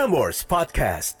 Prambors 0.00 0.48
Podcast. 0.48 1.20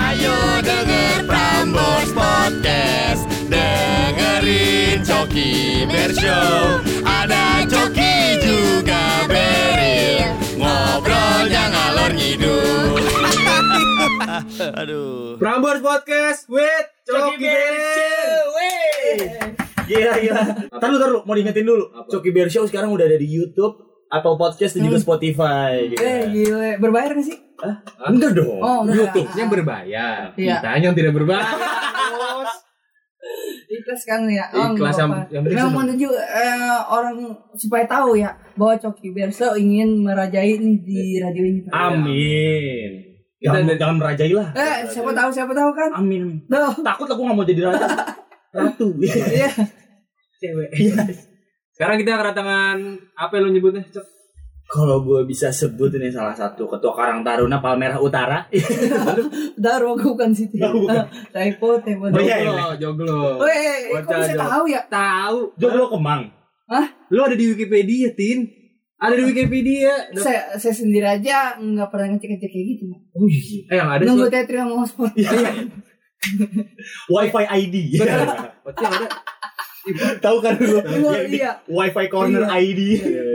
Ayo 0.00 0.36
denger 0.64 1.28
Prambors 1.28 2.08
Podcast. 2.16 3.28
Dengerin 3.52 5.04
Coki 5.04 5.84
Bershow 5.92 6.80
Ada 7.04 7.68
Coki 7.68 8.40
juga 8.40 9.28
Beril 9.28 10.40
Ngobrolnya 10.56 11.68
ngalor 11.68 12.16
ngidul. 12.16 13.04
Aduh. 14.80 15.36
Prambors 15.36 15.84
Podcast 15.84 16.48
with 16.48 16.88
Coki 17.04 17.44
Bear 17.44 17.76
Gila 19.84 20.14
gila. 20.16 20.42
Ntar 20.80 20.88
lu, 20.88 20.96
ntar 20.96 21.10
lu, 21.12 21.20
mau 21.28 21.36
diingetin 21.36 21.68
dulu. 21.68 22.08
Coki 22.08 22.32
Bear 22.32 22.48
Show 22.48 22.64
sekarang 22.64 22.88
udah 22.88 23.04
ada 23.04 23.20
di 23.20 23.28
YouTube, 23.28 23.95
Apple 24.06 24.36
Podcast 24.36 24.72
dan 24.74 24.86
juga 24.86 24.98
Spotify. 24.98 25.90
Gitu. 25.90 25.98
Eh 25.98 26.20
gile, 26.30 26.70
berbayar 26.78 27.10
gak 27.12 27.26
sih? 27.26 27.36
Enggak 28.02 28.32
dong. 28.34 28.58
Oh, 28.58 28.84
enggak. 28.84 29.10
YouTube-nya 29.10 29.44
berbayar 29.46 30.20
Iya. 30.34 30.56
Kita 30.58 30.68
yang 30.78 30.94
tidak 30.94 31.12
berbayar. 31.12 31.42
Ikhlas 33.66 34.02
kan 34.06 34.22
ya. 34.30 34.46
Oh, 34.54 34.70
Ikhlas, 34.72 34.94
nggak 34.94 35.26
yang- 35.34 35.42
yang 35.42 35.44
Memang 35.44 35.74
menuju 35.84 36.08
eh, 36.14 36.78
orang 36.86 37.18
supaya 37.52 37.82
tahu 37.84 38.14
ya 38.14 38.30
bahwa 38.54 38.78
Coki 38.78 39.10
Berso 39.10 39.58
ingin 39.58 40.00
merajai 40.00 40.54
di 40.80 41.18
radio 41.18 41.42
ini. 41.44 41.60
Amin. 41.70 42.90
Kita- 43.36 43.58
Jangan, 43.58 43.74
jangan 43.74 43.96
merajai 43.98 44.32
lah. 44.32 44.48
Eh, 44.54 44.76
siapa 44.86 45.10
tahu 45.12 45.30
siapa 45.30 45.52
tahu 45.52 45.70
kan? 45.74 45.90
Amin. 45.98 46.46
Tuh. 46.46 46.72
Takut 46.80 47.06
aku 47.06 47.20
gak 47.20 47.34
mau 47.34 47.42
jadi 47.42 47.66
ratu. 47.66 47.84
Ratu. 48.56 48.86
Iya. 49.02 49.50
Cewek. 50.40 50.70
Sekarang 51.76 52.00
kita 52.00 52.16
kedatangan 52.16 52.76
Apa 53.12 53.36
yang 53.36 53.44
lo 53.44 53.50
nyebutnya 53.52 53.84
Cok? 53.84 54.06
Kalau 54.66 54.98
gue 55.06 55.22
bisa 55.28 55.52
sebut 55.52 55.94
ini 55.94 56.10
salah 56.10 56.34
satu 56.34 56.66
ketua 56.66 56.90
Karang 56.90 57.22
Taruna 57.22 57.62
Palmerah 57.62 58.02
Utara. 58.02 58.50
Daru 59.62 59.94
aku 59.94 60.18
bukan 60.18 60.34
situ. 60.34 60.58
Oh, 60.58 60.74
bukan. 60.74 61.06
Typo, 61.30 61.78
typo. 61.86 62.10
Oh, 62.10 62.18
iya, 62.18 62.42
Joglo 62.42 62.74
Joglo 62.74 63.20
Weh, 63.46 63.94
kok 63.94 64.10
Bocah 64.10 64.18
bisa 64.26 64.34
jog- 64.34 64.42
tahu 64.42 64.64
ya? 64.66 64.82
Tahu 64.90 65.38
Joglo 65.54 65.86
Kemang. 65.94 66.22
Lo 67.14 67.20
ada 67.30 67.38
di 67.38 67.46
Wikipedia 67.54 68.10
Tin 68.18 68.42
Ada 68.98 69.14
di 69.14 69.24
Wikipedia 69.30 69.92
Saya, 70.18 70.58
saya 70.58 70.74
sendiri 70.74 71.06
aja 71.06 71.54
nggak 71.62 71.86
pernah 71.86 72.16
ngecek-ngecek 72.16 72.50
kayak 72.50 72.66
gitu. 72.74 72.84
Oh 73.14 73.28
iya. 73.30 73.60
Eh 73.70 73.76
yang 73.78 73.86
ada 73.92 74.02
sih 74.02 74.08
Nunggu 74.10 74.26
Tetri 74.26 74.56
mau 74.66 74.82
sport. 74.82 75.14
Wi-Fi 77.14 77.44
ID. 77.54 78.02
Berarti 78.02 78.82
yang 78.82 78.94
ada 78.98 79.08
Tahu 80.18 80.36
kan 80.38 80.52
lu? 80.56 80.78
Iya, 80.82 81.20
iya. 81.26 81.50
Wi-Fi 81.64 82.06
corner 82.06 82.42
Iya. 82.44 82.58
ID. 82.58 82.80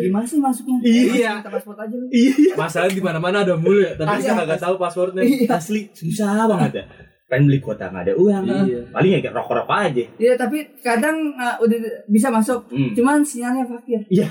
Gimana 0.03 0.25
sih 0.25 0.37
masuknya? 0.37 0.77
Iya. 0.81 1.31
Minta 1.39 1.49
paspor 1.49 1.75
aja 1.75 1.93
lu. 1.93 2.07
Iya. 2.09 2.53
Masalah 2.53 2.87
di 2.87 2.99
mana-mana 2.99 3.41
ada 3.41 3.55
mulu 3.55 3.79
ya 3.79 3.93
Tapi 3.93 4.19
Iya. 4.19 4.25
saya 4.25 4.43
kagak 4.43 4.59
tahu 4.59 4.75
passwordnya 4.75 5.23
Iya. 5.23 5.47
Asli 5.49 5.87
susah 5.91 6.45
banget 6.45 6.71
ya. 6.77 6.85
Pengen 7.25 7.47
beli 7.47 7.63
kuota 7.63 7.87
nggak 7.87 8.03
ada 8.03 8.13
uang. 8.13 8.43
Iya. 8.43 8.79
Paling 8.91 9.09
ya 9.09 9.19
kayak 9.21 9.33
rokok-rokok 9.33 9.77
aja. 9.81 10.03
Iya 10.19 10.33
tapi 10.35 10.57
kadang 10.77 11.17
uh, 11.33 11.55
udah 11.57 11.77
bisa 12.05 12.27
masuk, 12.27 12.67
Hmm. 12.67 12.91
cuman 12.91 13.23
sinyalnya 13.23 13.63
fakir, 13.63 14.03
Iya. 14.05 14.27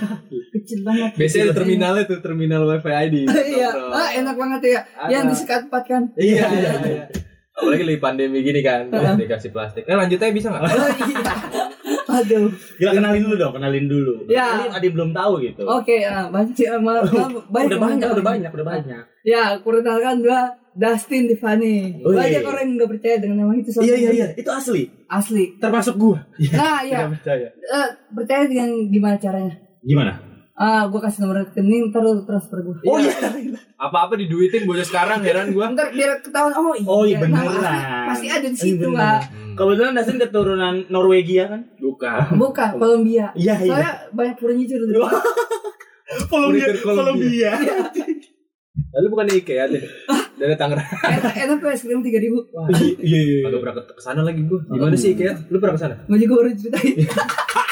kecil 0.53 0.85
banget. 0.85 1.17
Biasanya 1.17 1.45
di 1.49 1.55
terminalnya 1.57 2.05
tuh 2.05 2.21
Terminal 2.21 2.69
wifi 2.69 2.93
ID 2.93 3.15
Iya, 3.57 3.73
ah, 3.73 4.13
enak 4.13 4.37
banget 4.37 4.61
ya. 4.69 4.81
Ada. 4.99 5.09
Yang 5.09 5.25
disekat 5.33 5.61
empat 5.67 5.85
kan. 5.87 6.03
Iya 6.13 6.45
iya 6.51 6.71
iya 6.85 7.05
Apalagi 7.51 7.85
lagi 7.85 8.01
pandemi 8.01 8.41
gini 8.41 8.61
kan. 8.61 8.89
Dikasih 8.93 9.49
plastik 9.49 9.85
Nah 9.85 9.97
lanjut 9.99 10.17
aja 10.17 10.33
bisa 10.33 10.49
gak? 10.49 10.61
Oh 10.61 10.69
iya. 10.69 11.33
Aduh. 12.11 12.51
Gila 12.77 12.91
kenalin 12.93 13.23
dulu 13.23 13.35
dong, 13.39 13.53
kenalin 13.55 13.87
dulu. 13.87 14.15
Ya. 14.27 14.47
Ini 14.59 14.65
ada 14.75 14.85
yang 14.85 14.95
belum 14.99 15.11
tahu 15.15 15.33
gitu. 15.47 15.63
Oke, 15.63 16.03
ah, 16.03 16.27
banyak 16.27 16.55
sih, 16.55 16.67
ah, 16.67 16.83
ma- 16.83 17.01
ma- 17.01 17.45
banyak 17.47 17.69
udah 17.71 17.81
banyak, 17.81 18.09
udah 18.11 18.27
banyak, 18.27 18.51
udah 18.51 18.67
banyak. 18.67 19.03
Ya, 19.23 19.45
kurang 19.63 19.87
dua 20.21 20.41
Dustin 20.71 21.27
Tiffany. 21.27 21.99
Oh, 22.01 22.15
iya. 22.15 22.41
Banyak 22.41 22.43
orang 22.47 22.63
yang 22.63 22.73
nggak 22.79 22.91
percaya 22.95 23.17
dengan 23.19 23.37
nama 23.43 23.53
itu. 23.59 23.71
soalnya 23.75 23.91
Iya 23.91 23.97
iya 23.99 24.11
iya, 24.11 24.27
itu 24.39 24.51
asli. 24.51 24.83
Asli. 25.11 25.45
Termasuk 25.59 25.95
gua. 25.99 26.19
Nah, 26.55 26.81
ya. 26.91 27.05
Tidak 27.05 27.11
percaya 27.19 27.49
Eh, 27.51 27.89
percaya 28.15 28.43
dengan 28.47 28.71
gimana 28.87 29.17
caranya? 29.19 29.55
Gimana? 29.83 30.30
Ah, 30.61 30.85
gue 30.85 31.01
kasih 31.01 31.25
nomor 31.25 31.41
rekening 31.41 31.89
ntar 31.89 32.05
lu 32.05 32.21
transfer 32.21 32.61
gue. 32.61 32.77
Oh 32.85 33.01
iya. 33.01 33.17
Apa-apa 33.75 34.13
diduitin 34.15 34.69
bocah 34.69 34.85
sekarang 34.85 35.25
heran 35.25 35.57
gua 35.57 35.73
Ntar 35.73 35.89
biar 35.89 36.21
ketahuan 36.21 36.53
oh 36.53 36.77
iya. 36.77 36.85
Oh 36.85 37.03
iya 37.03 37.17
asli 37.17 37.65
Pasti 38.05 38.27
ada 38.29 38.45
di 38.45 38.53
Iya, 38.53 38.61
situ, 38.61 38.85
beneran. 38.85 39.01
Pak. 39.17 39.21
Kebetulan 39.57 39.93
Dasin 39.97 40.17
keturunan 40.21 40.75
Norwegia 40.87 41.45
kan? 41.49 41.61
Bukan 41.81 42.37
Bukan, 42.37 42.71
Kolombia. 42.77 43.33
Iya 43.33 43.57
iya. 43.57 43.73
Soalnya 43.73 43.93
banyak 44.13 44.37
furniture 44.37 44.85
dulu. 44.85 45.01
Kolombia, 46.31 46.67
Kolombia. 46.77 47.51
Kolombia. 47.57 47.85
Lalu 48.91 49.07
bukan 49.09 49.27
di 49.29 49.35
IKEA 49.39 49.65
deh 49.65 49.83
Dari 50.35 50.57
Tangerang 50.57 50.83
enak 50.83 51.35
enak 51.37 51.57
tuh 51.57 51.69
es 51.69 51.81
krim 51.81 52.05
tiga 52.05 52.21
ribu. 52.21 52.37
Iya 53.01 53.17
iya. 53.19 53.39
Agak 53.49 53.61
berangkat 53.65 53.85
ke 53.89 54.03
sana 54.03 54.21
lagi 54.21 54.45
gua 54.45 54.61
Gimana 54.67 54.93
sih 54.93 55.17
IKEA? 55.17 55.33
Lu 55.49 55.57
pernah 55.57 55.73
ke 55.73 55.81
sana? 55.81 55.95
Gue 56.05 56.21
juga 56.21 56.33
baru 56.37 56.53
ceritain. 56.53 57.01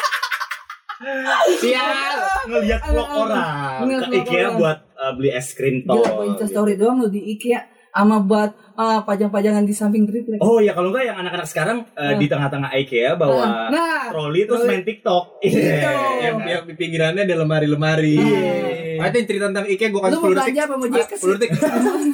Sial. 1.58 2.16
Ngelihat 2.46 2.80
vlog 2.84 3.08
orang 3.08 3.48
Ngeliat 3.82 4.00
ke 4.00 4.08
vlog 4.08 4.18
IKEA 4.22 4.48
buat 4.54 4.78
uh, 4.94 5.12
beli 5.12 5.30
es 5.30 5.48
krim 5.52 5.76
Gila, 5.80 5.92
tol. 5.94 6.04
gue 6.04 6.24
Insta 6.28 6.46
story 6.46 6.74
doang 6.74 6.96
lu 6.98 7.08
di 7.08 7.20
IKEA 7.32 7.60
sama 7.88 8.22
buat 8.22 8.54
ah, 8.78 9.02
pajang-pajangan 9.02 9.66
di 9.66 9.74
samping 9.74 10.06
triplek. 10.06 10.38
Oh 10.38 10.62
ya 10.62 10.70
kalau 10.70 10.94
enggak 10.94 11.10
yang 11.10 11.18
anak-anak 11.18 11.50
sekarang 11.50 11.78
uh, 11.92 12.14
di 12.14 12.30
tengah-tengah 12.30 12.70
IKEA 12.78 13.18
bawa 13.18 13.66
Nah, 13.74 14.06
troli 14.08 14.46
terus 14.46 14.62
main 14.64 14.86
TikTok. 14.86 15.42
Gitu. 15.42 15.58
Yang, 15.58 16.36
yang 16.46 16.62
di 16.62 16.74
pinggirannya 16.78 17.26
ada 17.26 17.36
lemari-lemari 17.36 18.14
Iya. 18.14 19.02
Ah, 19.02 19.10
itu 19.10 19.16
yang 19.18 19.26
cerita 19.26 19.44
tentang 19.50 19.66
IKEA 19.66 19.88
gua 19.90 20.02
kasih 20.04 20.14
lu 20.14 20.20
mau 20.20 20.30
10 20.30 20.30
detik 20.30 20.38
belanja 20.38 20.62
apa 20.62 20.74
mau 20.74 20.86
Ah, 20.86 20.90
jaket 20.94 21.18
10 21.18 21.34
detik 21.34 21.50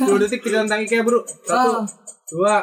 10 0.09 0.23
detik 0.25 0.41
cerita 0.41 0.59
tentang 0.65 0.81
IKEA 0.81 1.03
bro 1.05 1.21
Satu 1.45 1.69
Oh. 1.69 1.83
Dua 2.25 2.55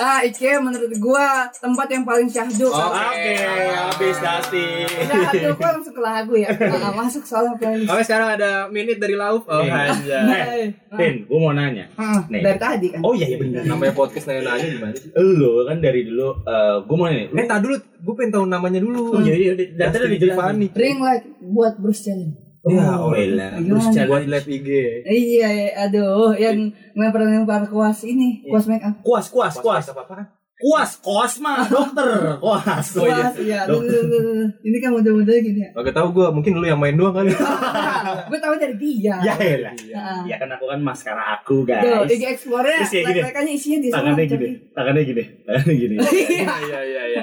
Ah, 0.00 0.24
IKEA 0.24 0.56
menurut 0.56 0.88
gua 0.96 1.44
tempat 1.52 1.86
yang 1.92 2.08
paling 2.08 2.24
syahdu. 2.24 2.72
Oh, 2.72 2.88
Oke, 2.88 3.36
habis 3.68 4.16
Dustin. 4.16 4.88
Syahdu 4.88 5.48
gua 5.60 5.70
langsung 5.76 5.92
ke 5.92 6.02
lagu 6.02 6.34
ya. 6.40 6.48
Nah, 6.80 6.96
masuk 6.96 7.28
soalnya 7.28 7.60
playlist. 7.60 7.92
Oke 7.92 8.02
sekarang 8.08 8.40
ada 8.40 8.50
minute 8.72 8.96
dari 8.96 9.12
Lauf 9.12 9.44
Oh 9.44 9.60
anjay 9.60 10.72
Eh, 10.72 10.96
Tin, 10.96 11.28
gue 11.28 11.38
mau 11.38 11.52
nanya. 11.52 11.92
Ah, 12.00 12.24
Nih. 12.32 12.40
dari 12.40 12.56
tadi 12.56 12.86
kan. 12.88 13.04
Oh 13.04 13.12
iya 13.12 13.28
iya 13.28 13.36
benar. 13.36 13.68
Namanya 13.68 13.92
podcast 13.92 14.24
nanya-nanya 14.32 14.66
gimana 14.80 14.94
sih? 14.96 15.12
Lu 15.12 15.60
kan 15.68 15.76
dari 15.84 16.08
dulu, 16.08 16.40
uh, 16.40 16.80
gue 16.80 16.96
mau 16.96 17.04
nanya. 17.04 17.28
Eh, 17.36 17.44
tak 17.44 17.60
dulu, 17.60 17.76
gue 17.76 18.14
pengen 18.16 18.32
tahu 18.32 18.44
namanya 18.48 18.80
dulu. 18.80 19.04
Oh 19.12 19.20
iya 19.20 19.34
iya, 19.36 19.52
dari 19.52 19.76
tadi 19.76 20.00
udah 20.00 20.12
dijelasin. 20.16 20.72
Ring 20.72 20.98
light 21.04 21.24
buat 21.44 21.76
Bruce 21.76 22.00
Challenge. 22.08 22.39
Ya, 22.60 22.92
oh 22.94 23.16
iya. 23.16 23.56
Terus 23.56 23.88
Gimana? 23.88 24.04
Buat 24.04 24.20
challenge. 24.20 24.28
live 24.28 24.48
IG. 24.50 24.68
Iya, 25.02 25.48
iya, 25.48 25.68
aduh, 25.80 26.36
yang 26.36 26.58
ngelempar-ngelempar 26.92 27.64
kuas 27.66 28.04
ini, 28.04 28.44
kuas 28.44 28.68
make 28.68 28.84
up. 28.84 29.00
Kuas, 29.00 29.32
kuas, 29.32 29.56
kuas. 29.56 29.84
apa 29.88 30.04
apa? 30.04 30.16
Kuas, 30.60 31.00
kuas 31.00 31.40
mah 31.40 31.64
dokter. 31.72 32.36
Kuas. 32.36 32.86
Oh, 32.92 33.08
iya. 33.08 33.32
Kuas, 33.32 33.34
iya. 33.40 33.60
Duh, 33.64 33.80
duh, 33.80 34.04
duh, 34.04 34.20
duh. 34.20 34.48
Ini 34.60 34.76
kan 34.76 34.92
muda-muda 34.92 35.32
gini 35.32 35.64
ya. 35.64 35.72
Gak 35.72 35.96
tau 35.96 36.12
gue, 36.12 36.28
mungkin 36.28 36.52
lu 36.52 36.68
yang 36.68 36.76
main 36.76 36.92
doang 36.92 37.16
kali. 37.16 37.32
gue 38.28 38.38
tahu 38.38 38.54
dari 38.60 38.76
dia. 38.76 39.16
Ya 39.24 39.40
elah. 39.40 39.72
Nah, 39.72 40.28
Ya 40.28 40.36
kan 40.36 40.52
aku 40.52 40.68
kan 40.68 40.84
maskara 40.84 41.40
aku, 41.40 41.64
guys. 41.64 42.12
IG 42.12 42.28
Explorer, 42.28 42.76
Terus 42.76 42.92
ya 42.92 43.02
gini. 43.02 43.20
like-like-nya 43.24 43.52
isinya 43.56 43.78
di 43.80 43.88
sana. 43.88 43.96
Tangannya 44.04 44.24
gini, 44.28 44.48
tangannya 44.76 45.02
gini, 45.08 45.24
tangannya 45.48 45.74
gini. 45.74 45.94
Iya. 45.96 46.44
Iya 46.68 46.78
iya 46.84 47.02
iya. 47.08 47.22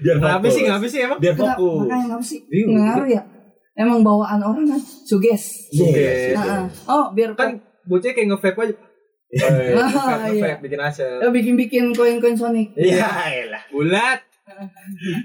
Biar 0.00 0.16
fokus. 0.16 0.50
sih? 0.50 0.62
Kenapa 0.64 0.86
sih 0.88 1.00
emang? 1.04 1.18
Biar 1.20 1.34
fokus. 1.36 1.84
Makanya 1.84 2.04
kenapa 2.08 2.24
sih? 2.24 2.38
Ngaruh 2.48 3.08
ya? 3.12 3.22
Emang 3.80 4.04
bawaan 4.04 4.38
orang 4.38 4.68
kan 4.68 4.80
suges. 5.00 5.72
Yes. 5.72 6.36
Nah, 6.36 6.68
oh, 6.84 7.08
biar 7.10 7.32
Kan 7.32 7.56
bocah 7.82 8.12
kayak 8.12 8.28
nge-vape 8.28 8.60
aja. 8.60 8.74
Eh, 9.30 9.72
Ah, 9.72 10.20
nge-vape, 10.20 10.36
iya. 10.36 10.54
bikin 10.58 10.76
asal. 10.78 11.16
eh, 11.18 11.30
bikin-bikin 11.30 11.84
koin-koin 11.90 12.34
Sonic. 12.34 12.76
Ya 12.76 13.08
elah. 13.26 13.64
Bulat. 13.68 14.20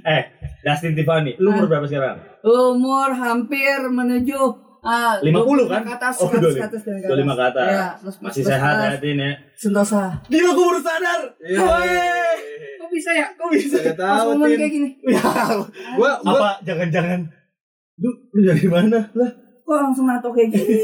Eh, 0.05 0.23
Dustin 0.61 0.93
Tiffany, 0.93 1.33
lu 1.35 1.49
umur 1.49 1.66
berapa 1.66 1.83
sekarang? 1.83 2.21
Umur 2.41 3.09
hampir 3.11 3.81
menuju 3.83 4.38
ah, 4.79 5.17
50 5.17 5.66
kan? 5.66 5.81
Ke 5.81 5.91
atas, 5.91 6.16
Oh, 6.22 6.29
ke 6.29 6.37
atas, 6.37 6.53
25. 6.53 6.55
ke 6.55 6.63
atas, 6.63 6.81
ke 6.85 6.91
25 7.03 7.25
ke 7.34 7.43
atas. 7.43 7.67
Iya, 7.67 7.87
terus 7.97 8.16
Masih 8.22 8.34
terus 8.37 8.49
sehat 8.53 8.73
ya, 8.78 8.96
Tin 8.96 9.17
ya? 9.17 9.31
Sentosa. 9.55 10.03
Gila, 10.28 10.49
gue 10.52 10.63
baru 10.63 10.79
sadar. 10.79 11.19
Iya. 11.41 11.59
Woi. 11.59 11.90
Kok 12.78 12.90
bisa 12.90 13.09
ya? 13.11 13.28
Kok 13.34 13.47
bisa? 13.49 13.78
Gak 13.81 13.96
Pas 13.97 14.13
tau, 14.16 14.25
momen 14.31 14.47
Tin. 14.47 14.57
kayak 14.61 14.72
gini. 14.72 14.90
Ya, 15.03 15.22
Gua, 15.97 16.11
gua, 16.22 16.37
apa 16.37 16.49
jangan-jangan 16.61 17.19
lu, 17.97 18.09
lu 18.33 18.41
dari 18.43 18.67
mana 18.67 18.99
lah? 19.13 19.31
Kok 19.65 19.79
langsung 19.81 20.05
nato 20.05 20.29
kayak 20.29 20.53
gini? 20.53 20.77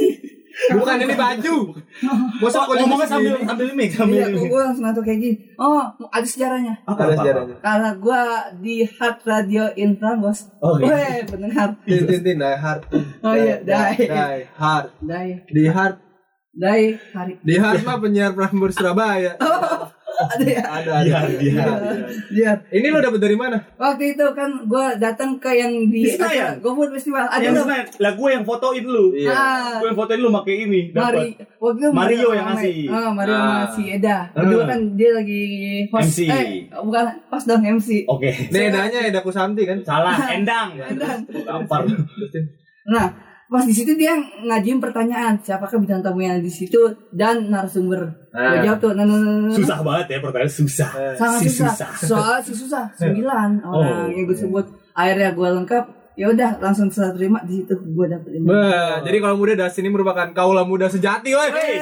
bukan 0.76 1.00
ini 1.00 1.16
baju. 1.16 1.56
Masa 2.44 2.68
Oh, 2.68 2.76
ngomongnya 2.76 3.08
sambil 3.08 3.40
sambil 3.40 3.72
mic, 3.72 3.96
sambil 3.96 4.20
Iya, 4.20 4.36
gue 4.36 4.62
langsung 4.62 4.84
nato 4.84 5.00
kayak 5.00 5.20
gini. 5.22 5.36
Oh, 5.56 5.80
ada 6.12 6.28
sejarahnya. 6.28 6.76
Apa, 6.84 7.08
Ada 7.08 7.16
sejarahnya. 7.24 7.56
Karena 7.64 7.90
gue 7.96 8.22
di 8.60 8.76
Hard 8.84 9.18
Radio 9.24 9.64
Infra, 9.78 10.20
bos. 10.20 10.52
Oke. 10.60 10.92
Weh, 10.92 11.24
pendengar. 11.24 11.80
Tin, 11.88 12.04
tin, 12.04 12.20
tin, 12.20 12.36
die 12.36 12.58
hard. 12.58 12.82
Oh 13.22 13.32
iya, 13.32 13.56
die. 13.64 13.96
Die 14.04 14.42
hard. 14.52 14.88
Dai, 15.00 15.28
Di 15.48 15.64
hard. 15.68 15.96
dai 16.52 16.84
hari. 17.16 17.34
Di 17.40 17.56
hard 17.56 17.88
mah 17.88 17.96
penyiar 17.96 18.36
Prambors 18.36 18.76
Surabaya. 18.76 19.40
Ada 20.24 20.46
ya 20.46 20.62
Ada, 20.64 20.92
Iya, 21.02 21.18
ada. 21.18 21.36
iya. 21.38 21.64
Iya. 22.30 22.52
Ini 22.70 22.88
lo 22.88 23.00
dapet 23.00 23.20
dari 23.20 23.34
mana? 23.34 23.58
Waktu 23.76 24.04
itu 24.12 24.26
kan 24.32 24.50
gue 24.64 24.86
datang 24.98 25.36
ke 25.36 25.52
yang 25.52 25.74
di 25.88 26.04
Di 26.04 26.12
Senayan? 26.12 26.60
GoFood 26.60 26.92
Festival. 26.92 27.26
Ada 27.26 27.42
Yang 27.42 27.54
lo. 27.54 27.62
Senayan. 27.64 27.86
Lah 27.98 28.12
gue 28.14 28.30
yang 28.32 28.44
fotoin 28.44 28.84
lu. 28.84 29.06
Iya. 29.12 29.30
Ah, 29.30 29.72
Gue 29.78 29.88
yang 29.88 29.98
fotoin 29.98 30.20
lu 30.20 30.30
pakai 30.32 30.56
ini. 30.62 30.82
Mari, 30.92 31.28
waktu 31.56 31.78
itu 31.78 31.90
Mario 31.92 32.30
yang 32.32 32.48
ngasih. 32.50 32.78
Ah, 32.88 33.10
Mario 33.10 33.34
Ah. 33.34 33.48
ngasih 33.64 33.86
Eda. 33.94 34.18
Ah. 34.28 34.38
Berdua 34.38 34.64
kan 34.66 34.80
dia 34.94 35.10
lagi 35.12 35.44
host. 35.88 36.04
MC. 36.08 36.20
Eh, 36.26 36.48
bukan 36.78 37.04
host 37.28 37.46
dong 37.46 37.64
MC. 37.64 37.90
Oke. 38.06 38.30
Ini 38.48 38.70
edanya 38.70 39.00
Eda 39.04 39.20
Kusanti 39.20 39.64
kan? 39.64 39.80
Salah, 39.82 40.16
endang. 40.36 40.76
Endang. 40.78 41.20
Nah, 42.84 43.08
pas 43.52 43.68
di 43.68 43.76
situ 43.76 43.92
dia 43.94 44.16
ngajuin 44.16 44.80
pertanyaan 44.80 45.36
siapakah 45.38 45.76
bintang 45.76 46.00
tamu 46.00 46.24
yang 46.24 46.40
di 46.40 46.48
situ 46.48 46.80
dan 47.12 47.52
narasumber. 47.52 48.32
Gue 48.32 48.40
Ah. 48.40 48.64
jawab 48.64 48.80
tuh, 48.80 48.92
nah, 48.96 49.04
nah, 49.04 49.20
nah. 49.20 49.52
Susah 49.52 49.84
banget 49.84 50.06
ya 50.08 50.18
pertanyaan 50.24 50.48
susah. 50.50 50.90
sangat 51.14 51.40
Si 51.44 51.48
susah. 51.52 51.76
susah. 51.76 51.90
Soal 52.00 52.36
si 52.40 52.54
susah 52.56 52.86
sembilan 52.96 53.60
orang 53.60 54.08
Oh. 54.08 54.08
yang 54.08 54.24
gue 54.24 54.38
sebut. 54.38 54.66
Akhirnya 54.92 55.36
gue 55.36 55.50
lengkap. 55.52 55.86
Ya 56.12 56.28
udah 56.28 56.60
langsung 56.60 56.88
serah 56.88 57.12
terima 57.12 57.40
di 57.44 57.60
situ 57.60 57.76
gue 57.76 58.06
dapet 58.06 58.32
ini. 58.34 58.44
Bah, 58.44 59.00
jadi 59.02 59.18
kalau 59.20 59.36
muda 59.36 59.56
das 59.58 59.76
ini 59.76 59.88
merupakan 59.88 60.28
kaulah 60.32 60.64
muda 60.64 60.88
sejati, 60.88 61.32
woi. 61.32 61.50
Hey. 61.50 61.80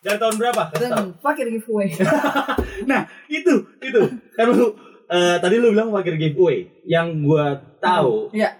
Dari 0.00 0.14
tahun 0.14 0.34
berapa? 0.36 0.62
Dan 0.74 1.18
fakir 1.18 1.50
giveaway. 1.50 1.90
Nah, 2.80 3.02
itu, 3.26 3.54
itu. 3.78 4.00
Kan 4.32 4.46
lu 4.50 4.72
eh, 5.06 5.36
tadi 5.36 5.58
lu 5.58 5.70
bilang 5.70 5.90
fakir 5.90 6.14
giveaway. 6.14 6.70
Yang 6.82 7.06
gua 7.20 7.44
tahu, 7.76 8.30
ya, 8.32 8.50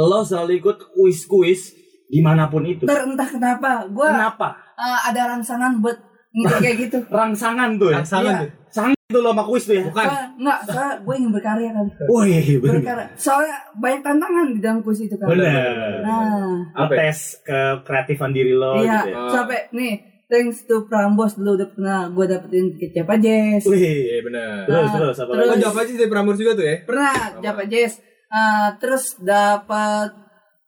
lo 0.00 0.20
selalu 0.20 0.58
ikut 0.58 0.76
kuis-kuis 0.92 1.74
di 2.04 2.20
mana 2.20 2.46
pun 2.46 2.62
itu. 2.62 2.84
ntar 2.84 3.04
entah 3.04 3.26
kenapa 3.26 3.84
gue 3.84 4.06
Kenapa? 4.06 4.56
ada 4.78 5.20
rangsangan 5.28 5.78
buat 5.78 5.98
ngikut 6.30 6.58
kayak 6.58 6.76
gitu. 6.78 6.98
Rangsangan 7.10 7.76
tuh 7.76 7.88
ya. 7.90 7.96
Rangsangan 7.98 8.30
Iya. 8.30 8.40
tuh. 8.40 8.50
Sang 8.68 8.92
itu 8.92 9.18
lo 9.18 9.32
sama 9.32 9.42
kuis 9.42 9.64
tuh 9.64 9.74
ya. 9.74 9.82
Bukan. 9.82 10.04
Soalnya, 10.04 10.26
enggak, 10.36 10.58
soalnya 10.62 10.94
gue 11.00 11.14
ingin 11.16 11.30
berkarya 11.32 11.68
kali. 11.72 11.90
Woi, 12.04 12.30
bener. 12.60 12.72
Berkarya. 12.78 13.06
Soalnya 13.16 13.56
banyak 13.74 14.00
tantangan 14.02 14.46
di 14.52 14.60
dalam 14.60 14.78
kuis 14.80 15.00
itu 15.00 15.16
kan. 15.16 15.26
Bener. 15.26 16.04
Nah, 16.04 16.52
Apa 16.76 16.92
ya? 16.92 16.98
Tes 17.02 17.18
ke 17.40 17.58
kreatifan 17.82 18.30
diri 18.30 18.52
lo 18.52 18.76
iya. 18.76 19.02
gitu 19.02 19.08
ya. 19.08 19.16
Oh. 19.18 19.30
Sampai 19.32 19.72
nih, 19.72 19.92
thanks 20.26 20.62
to 20.62 20.84
Prambos 20.84 21.32
dulu 21.34 21.56
udah 21.56 21.68
pernah 21.70 21.98
gue 22.06 22.24
dapetin 22.24 22.64
tiket 22.70 22.90
Java 22.94 23.14
Jazz. 23.16 23.62
Wih, 23.64 23.80
Iya 23.80 24.20
benar. 24.22 24.52
terus 24.62 24.76
Nah, 24.82 24.92
terus 24.94 25.16
apa 25.18 25.30
terus- 25.30 25.40
Oh, 25.40 25.50
lagi? 25.50 25.62
Java 25.64 25.80
sih 25.82 25.96
dari 25.96 26.08
Prambors 26.08 26.38
juga 26.38 26.52
tuh 26.54 26.64
ya? 26.64 26.76
Pernah 26.84 27.12
Java 27.40 27.64
Jazz. 27.64 27.92
Ah, 28.28 28.76
terus 28.76 29.16
dapat 29.18 30.12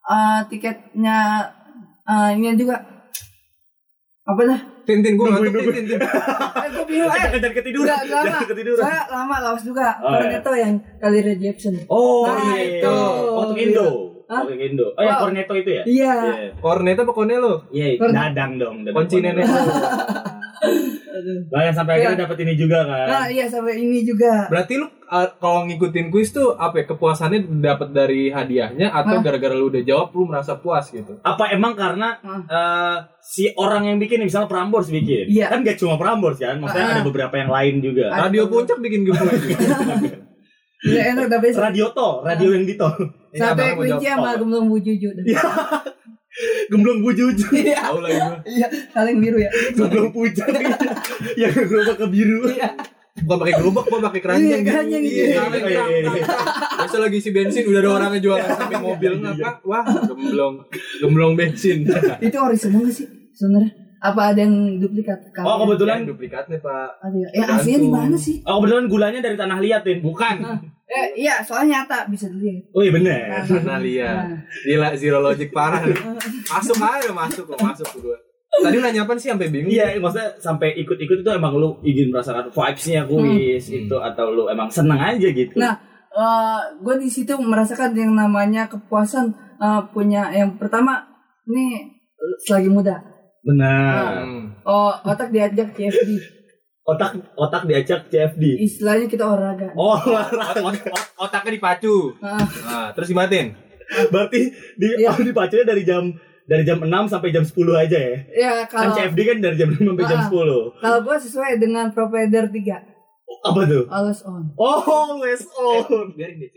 ah, 0.02 0.40
tiketnya 0.46 1.44
ah, 2.02 2.28
ini 2.30 2.56
juga 2.56 2.80
apa 4.22 4.40
dah? 4.44 4.60
Tintin 4.82 5.14
gue 5.14 5.26
ngantuk. 5.26 5.70
Tintin. 5.70 6.00
Eh, 6.60 6.68
gue 6.72 6.84
bingung. 6.84 7.10
Eh, 7.10 7.30
Jangan 7.30 7.52
ketiduran. 7.52 8.00
Jangan 8.02 8.24
enggak. 8.26 8.48
ketiduran. 8.48 8.82
Saya 8.82 9.00
lama 9.08 9.36
lawas 9.40 9.62
juga. 9.62 9.88
Oh, 10.00 10.10
Karena 10.10 10.26
iya. 10.28 10.40
itu 10.40 10.50
yang 10.56 10.74
kali 10.98 11.18
Red 11.20 11.38
Jepsen. 11.38 11.74
Oh, 11.86 12.26
Nah, 12.26 12.54
iya. 12.54 12.78
itu. 12.78 12.90
Oh, 12.90 13.40
untuk 13.42 13.56
Indo. 13.56 13.88
Hah? 14.26 14.40
Untuk 14.46 14.58
Indo. 14.58 14.86
Oh, 14.90 15.02
yang 15.02 15.16
Oh. 15.16 15.20
Cornetto 15.24 15.54
itu 15.54 15.70
ya? 15.70 15.82
Iya. 15.84 16.14
Korneta 16.56 17.00
apa 17.02 17.12
Konelo? 17.12 17.52
Iya, 17.70 17.86
dadang 18.00 18.52
dong. 18.56 18.76
Kunci 18.84 19.18
Cornetto. 19.18 19.40
nenek. 19.40 19.46
Lah 21.50 21.62
yang 21.64 21.74
sampai 21.74 21.92
akhirnya 21.96 22.24
dapat 22.24 22.36
ini 22.44 22.52
juga 22.54 22.84
kan. 22.84 23.06
Nah, 23.06 23.26
iya 23.26 23.44
sampai 23.44 23.80
ini 23.80 24.04
juga. 24.04 24.46
Berarti 24.46 24.76
lu 24.76 24.86
uh, 24.86 25.28
kalau 25.36 25.64
ngikutin 25.64 26.08
kuis 26.08 26.30
tuh 26.30 26.54
apa 26.54 26.80
ya 26.80 26.84
kepuasannya 26.86 27.60
dapat 27.60 27.88
dari 27.90 28.28
hadiahnya 28.28 28.92
atau 28.92 29.18
gara-gara 29.20 29.52
lu 29.52 29.68
udah 29.68 29.82
jawab 29.82 30.12
lu 30.12 30.28
merasa 30.28 30.56
puas 30.56 30.88
gitu? 30.88 31.18
Apa 31.20 31.50
emang 31.50 31.72
karena 31.74 32.20
Ah. 32.20 32.42
eh, 32.42 32.96
si 33.20 33.48
orang 33.54 33.86
yang 33.86 33.96
bikin 33.96 34.20
misalnya 34.20 34.46
Prambors 34.46 34.88
bikin 34.88 35.26
Iya. 35.26 35.48
kan 35.48 35.62
gak 35.62 35.76
cuma 35.76 35.96
Prambors 35.96 36.36
kan 36.36 36.60
maksudnya 36.60 36.86
Ah. 36.86 36.94
ada 36.96 37.02
beberapa 37.02 37.34
yang 37.34 37.50
lain 37.50 37.74
juga 37.80 38.08
Ah. 38.08 38.28
Radio 38.28 38.46
Puncak 38.46 38.78
bikin 38.78 39.04
giveaway 39.04 39.36
juga. 39.36 39.56
Iya 40.80 41.12
enak 41.12 41.28
tapi 41.28 41.52
radio 41.52 41.92
to 41.92 42.24
radio 42.24 42.56
yang 42.56 42.64
di 42.64 42.72
to 42.72 42.88
sampai 43.36 43.76
kunci 43.76 44.00
sama 44.00 44.32
gemblong 44.32 44.64
bujuju. 44.64 45.12
gemblong 46.70 47.02
bujuju 47.02 47.46
Iya. 47.66 47.80
Tahu 47.90 47.98
lagi 48.00 48.18
gua. 48.22 48.38
Iya, 48.46 48.66
saling 48.94 49.16
biru 49.18 49.38
ya. 49.42 49.50
gemblong 49.74 50.10
pujang 50.14 50.50
yang 51.40 51.52
gerobak 51.52 51.96
ke 51.98 52.06
biru 52.06 52.40
Bukan 53.20 53.36
pakai 53.42 53.54
gerobak, 53.58 53.84
gua 53.90 54.00
pakai 54.08 54.20
keranjang. 54.22 54.48
Iya, 54.48 54.58
keranjang 54.64 55.02
gitu. 55.04 55.18
Iya, 55.18 55.42
iya, 55.50 55.66
iya, 55.66 55.82
iya. 56.00 56.24
Biasa 56.78 56.96
lagi 57.02 57.18
si 57.20 57.28
bensin 57.34 57.62
udah 57.68 57.80
ada 57.82 57.90
orangnya 57.90 58.20
jualan 58.22 58.48
sampai 58.54 58.78
mobil 58.80 59.12
ngapa? 59.20 59.50
Wah, 59.66 59.84
gemblong 59.84 60.54
gemblong 61.02 61.32
bensin. 61.36 61.84
Itu 62.22 62.36
ori 62.40 62.56
semua 62.56 62.86
gak 62.86 62.94
sih 62.94 63.06
sebenarnya? 63.34 63.89
Apa 64.00 64.32
ada 64.32 64.40
yang 64.40 64.80
duplikat? 64.80 65.20
oh 65.38 65.56
kebetulan 65.60 66.02
Yang 66.02 66.16
duplikatnya, 66.16 66.58
Pak. 66.58 66.88
ada 66.98 67.16
ya. 67.16 67.28
Yang 67.36 67.48
aslinya 67.54 67.78
di 67.78 67.90
mana 67.90 68.16
sih? 68.16 68.36
oh 68.42 68.54
kebetulan 68.58 68.86
gulanya 68.88 69.20
dari 69.20 69.36
tanah 69.36 69.58
liatin 69.60 69.98
Bukan. 70.00 70.36
Eh, 70.90 71.08
iya, 71.14 71.38
soalnya 71.40 71.86
nyata 71.86 72.10
bisa 72.10 72.26
dilihat. 72.26 72.66
oh 72.72 72.82
iya 72.82 72.90
bener 72.90 73.20
Nah, 73.62 73.78
lihat. 73.78 74.24
Gila, 74.64 74.88
zero 74.96 75.20
logic 75.20 75.52
parah. 75.52 75.84
Masuk 76.48 76.74
aja, 76.76 77.12
masuk 77.12 77.44
kok, 77.46 77.60
masuk 77.60 77.86
gua. 78.00 78.18
Tadi 78.50 78.82
nanya 78.82 79.06
apa 79.06 79.14
sih 79.14 79.30
sampai 79.30 79.46
bingung? 79.46 79.70
Iya, 79.70 79.94
maksudnya 79.96 80.34
sampai 80.36 80.74
ikut-ikut 80.76 81.22
itu 81.22 81.30
emang 81.30 81.54
lu 81.54 81.78
ingin 81.80 82.10
merasakan 82.10 82.50
vibes-nya 82.50 83.06
kuis 83.06 83.70
Hmm. 83.70 83.78
itu 83.78 83.96
atau 83.96 84.34
lu 84.34 84.50
emang 84.50 84.66
seneng 84.66 84.98
aja 84.98 85.28
gitu. 85.30 85.54
Nah, 85.54 85.78
gue 86.74 86.94
di 86.98 87.06
situ 87.06 87.38
merasakan 87.38 87.94
yang 87.94 88.10
namanya 88.12 88.66
kepuasan 88.66 89.30
eh, 89.56 89.82
punya 89.94 90.34
yang 90.34 90.58
pertama 90.58 91.06
nih 91.46 91.86
selagi 92.42 92.66
muda. 92.66 92.98
Benar. 93.42 94.22
Hmm. 94.22 94.44
Oh, 94.62 94.92
otak 95.02 95.30
diajak 95.30 95.72
CFD. 95.72 96.10
Otak 96.82 97.10
otak 97.34 97.62
diajak 97.64 98.08
CFD. 98.08 98.58
Istilahnya 98.58 99.06
kita 99.06 99.22
olahraga. 99.22 99.70
Oh, 99.74 99.96
Ot- 100.60 100.84
ot- 100.86 101.10
otaknya 101.18 101.52
dipacu. 101.52 102.16
Ah, 102.18 102.40
Nah, 102.40 102.88
terus 102.92 103.08
dimatiin. 103.08 103.54
berarti 104.06 104.40
di 104.76 104.86
Iya. 104.96 105.10
oh, 105.10 105.18
dipacunya 105.18 105.64
dari 105.64 105.82
jam 105.82 106.14
dari 106.44 106.62
jam 106.62 106.78
6 106.78 106.90
sampai 107.06 107.30
jam 107.30 107.42
10 107.42 107.54
aja 107.76 107.94
ya. 107.96 108.16
ya 108.32 108.52
Kan 108.64 108.86
kalau 108.86 108.94
CFD 108.96 109.18
kan 109.24 109.36
dari 109.40 109.56
jam 109.56 109.68
6 109.68 109.82
sampai 109.84 110.04
jam 110.04 110.20
Ah. 110.20 110.26
10. 110.26 110.78
kalau 110.78 110.98
gue 111.00 111.16
sesuai 111.20 111.52
dengan 111.56 111.86
provider 111.90 112.46
3 112.46 112.86
Apa 113.40 113.60
tuh? 113.64 113.84
always 113.88 114.20
on. 114.22 114.42
Oh, 114.54 114.78
always 114.82 115.42
on. 115.52 116.10
Biarin 116.12 116.38
dia 116.38 116.50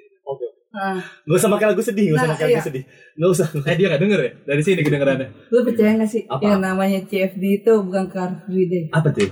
Oke. 0.73 0.81
Nah, 0.81 0.97
Gak 1.23 1.37
usah 1.37 1.49
pakai 1.49 1.67
lagu 1.69 1.81
sedih, 1.81 2.05
gak 2.07 2.15
usah 2.15 2.25
Nah, 2.25 2.33
pakai 2.33 2.45
lagu 2.45 2.55
iya. 2.55 2.63
sedih. 2.63 2.83
Gak 3.13 3.29
usah. 3.29 3.47
Eh 3.63 3.75
dia 3.75 3.87
gak 3.87 4.01
denger 4.01 4.19
ya? 4.19 4.31
Dari 4.43 4.61
sini 4.61 4.81
kedengerannya. 4.81 5.27
lu 5.47 5.57
percaya 5.61 5.91
gak 5.95 6.09
sih 6.09 6.21
Apa? 6.25 6.41
yang 6.43 6.59
namanya 6.59 6.99
CFD 7.03 7.43
itu 7.61 7.73
bukan 7.79 8.05
car 8.09 8.41
free 8.43 8.65
day. 8.65 8.83
Apa 8.89 9.13
tuh? 9.13 9.29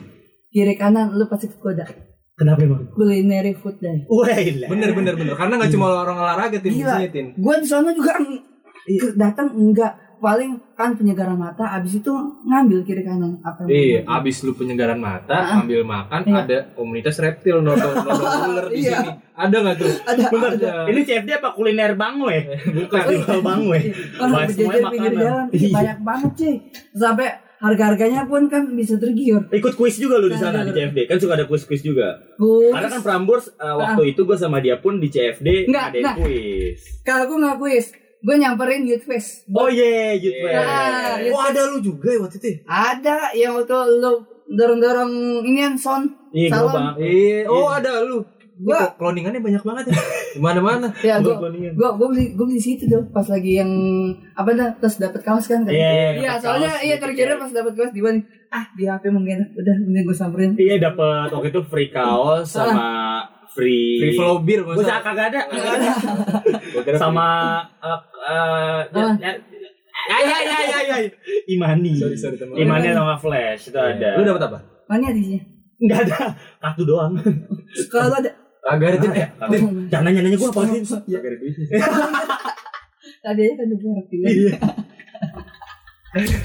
Kiri 0.48 0.76
kanan 0.76 1.12
lu 1.12 1.26
pasti 1.26 1.50
kegoda. 1.50 1.90
Kenapa 2.32 2.62
emang? 2.62 2.90
Culinary 2.92 3.54
food 3.54 3.78
day. 3.78 4.06
Wah, 4.06 4.30
Bener 4.70 4.94
bener 4.94 5.14
bener. 5.16 5.34
Karena 5.34 5.58
gak 5.58 5.72
cuma 5.72 5.90
orang 5.96 6.18
olahraga 6.20 6.58
tim 6.58 6.72
di 6.72 6.80
sini 6.80 7.08
tim. 7.10 7.26
Gue 7.36 7.56
di 7.58 7.66
sana 7.66 7.90
juga 7.90 8.14
eng- 8.16 8.46
Iya. 8.84 9.14
datang 9.14 9.50
enggak 9.52 9.94
paling 10.22 10.62
kan 10.72 10.94
penyegaran 10.94 11.34
mata 11.34 11.66
abis 11.74 11.98
itu 11.98 12.14
ngambil 12.44 12.80
kiri 12.82 13.02
kanan 13.02 13.42
apa 13.42 13.66
Iya, 13.66 14.02
mau. 14.02 14.22
abis 14.22 14.42
lu 14.42 14.54
penyegaran 14.54 14.96
mata, 14.96 15.34
Ah. 15.34 15.58
ambil 15.58 15.82
makan, 15.82 16.22
Iya. 16.24 16.38
ada 16.40 16.58
komunitas 16.72 17.18
reptil 17.18 17.58
nodong 17.60 17.90
nodong 18.06 18.22
ular 18.48 18.66
di 18.68 18.76
Iya. 18.80 18.94
sini. 18.96 19.10
Ada 19.34 19.56
nggak 19.58 19.76
tuh? 19.76 19.94
ada 20.04 20.24
Bentar, 20.30 20.52
ada 20.54 20.72
ini 20.88 21.02
CFD 21.02 21.30
apa 21.34 21.50
kuliner 21.52 21.92
bangwe? 21.94 22.38
Bukan. 22.78 23.02
Festival 23.02 23.40
bangwe. 23.42 23.80
orang 24.16 24.30
Wah, 24.32 24.46
berjajar 24.46 24.82
pinggir 24.88 25.14
jalan 25.16 25.46
Iya. 25.52 25.70
banyak 25.74 25.98
banget 26.00 26.32
cuy 26.38 26.56
sampai 26.94 27.28
harga-harganya 27.58 28.22
pun 28.26 28.42
kan 28.48 28.64
bisa 28.72 28.98
tergiur 28.98 29.46
Ikut 29.48 29.74
kuis 29.76 29.94
juga 29.96 30.18
lu 30.18 30.28
di 30.28 30.36
sana 30.36 30.62
di. 30.62 30.70
CFD. 30.72 31.06
Kan 31.06 31.18
suka 31.18 31.34
ada 31.36 31.46
kuis-kuis 31.46 31.82
juga. 31.82 32.18
Kuis. 32.36 32.70
Karena 32.70 32.90
kan 32.90 33.02
Prambors 33.02 33.54
uh, 33.56 33.74
waktu 33.76 34.02
itu 34.12 34.22
gue 34.24 34.34
sama 34.34 34.58
dia 34.58 34.78
pun 34.78 34.98
di 34.98 35.08
CFD 35.08 35.66
Enggak, 35.66 35.94
ada 35.96 36.14
kuis. 36.16 37.02
kalau 37.02 37.26
gue 37.28 37.38
nggak 37.40 37.58
kuis 37.58 37.86
gue 38.22 38.36
nyamperin 38.36 38.84
youth 38.84 39.04
fest 39.04 39.50
Oh 39.50 39.66
iya, 39.66 39.82
yeah, 39.82 40.12
Youth 40.16 40.36
Iya. 40.36 40.46
Fest. 40.48 40.62
Ah, 40.64 41.14
iya. 41.18 41.32
Oh 41.32 41.42
ada 41.42 41.62
lu 41.66 41.78
juga 41.80 42.08
ya 42.08 42.20
waktu 42.20 42.38
itu? 42.38 42.48
ya? 42.48 42.58
ada 42.68 43.16
yang 43.34 43.52
waktu 43.54 43.74
lu 43.96 44.12
dorong-dorong 44.48 45.12
inian 45.44 45.74
son 45.74 46.06
Iya, 46.30 46.48
Salon. 46.50 46.96
Iya. 46.96 47.44
Oh 47.46 47.68
ada 47.68 48.02
lu. 48.02 48.24
Gua- 48.58 48.78
Gua 48.78 48.94
cloningannya 48.96 49.42
banyak 49.42 49.60
banget 49.60 49.90
ya. 49.90 49.98
Di 50.32 50.40
mana-mana. 50.40 50.88
ya 51.02 51.18
gue 51.18 51.34
gue 51.34 51.50
gue 51.74 52.08
beli 52.08 52.26
gue 52.32 52.46
beli 52.46 52.62
situ 52.62 52.86
tuh 52.86 53.04
pas 53.10 53.26
lagi 53.26 53.58
yang 53.58 53.68
apa 54.32 54.54
dah 54.54 54.70
terus 54.78 54.96
dapat 54.96 55.20
kaos 55.20 55.44
kan 55.46 55.66
kan 55.66 55.74
Iya, 55.74 55.92
iya 56.14 56.30
dapat 56.30 56.40
soalnya 56.40 56.72
kaos, 56.72 56.86
iya 56.86 56.96
kaos. 56.96 57.40
pas 57.42 57.52
dapat 57.54 57.74
kaos 57.74 57.92
di 57.92 58.00
mana 58.00 58.20
ah 58.50 58.66
di 58.72 58.84
HP 58.86 59.04
mungkin 59.10 59.50
udah 59.52 59.76
mending 59.82 60.06
gue 60.06 60.14
samperin 60.14 60.52
Iya 60.56 60.78
dapat 60.80 61.28
waktu 61.28 61.50
itu 61.50 61.62
free 61.66 61.90
kaos 61.90 62.48
sama 62.48 63.26
free 63.52 64.00
Free 64.00 64.14
flow 64.14 64.40
beer 64.40 64.62
gua 64.62 64.74
Gua 64.74 64.84
usah. 64.84 65.00
kagak 65.00 65.28
ada. 65.30 65.42
Sama 67.02 67.28
uh, 67.78 68.00
uh, 68.22 68.82
Ah. 68.92 69.14
ya, 69.18 69.32
ya, 70.18 70.38
ya, 70.38 70.38
ya, 70.42 70.60
ya, 70.64 70.80
ya, 70.82 70.96
ya. 70.98 71.10
Imani. 71.48 71.94
Sorry, 71.94 72.16
sorry, 72.16 72.34
teman. 72.36 72.58
Imani 72.58 72.90
sama 72.90 73.16
Flash 73.16 73.70
itu 73.70 73.78
ada. 73.78 74.18
Lu 74.18 74.24
dapat 74.24 74.44
apa? 74.48 74.60
mana 74.86 75.08
di 75.10 75.22
sini 75.22 75.40
Enggak 75.78 76.00
ada. 76.04 76.18
Kartu 76.58 76.84
doang. 76.84 77.14
kalau 77.88 78.12
ada 78.12 78.32
Agak 78.62 78.88
ada 78.94 78.98
Kartu. 79.38 79.58
Jangan 79.88 80.04
nanya-nanya 80.06 80.36
gue 80.36 80.50
apa 80.50 80.62
sih? 80.66 80.82
Ya, 81.06 81.18
agak 81.18 81.30
ada 81.30 81.38
duitnya. 81.38 81.66
tadi 83.22 83.42
aja 83.44 83.54
kan 83.56 83.66
udah 83.68 83.90
ngerti 83.96 84.16
Iya. 84.18 84.54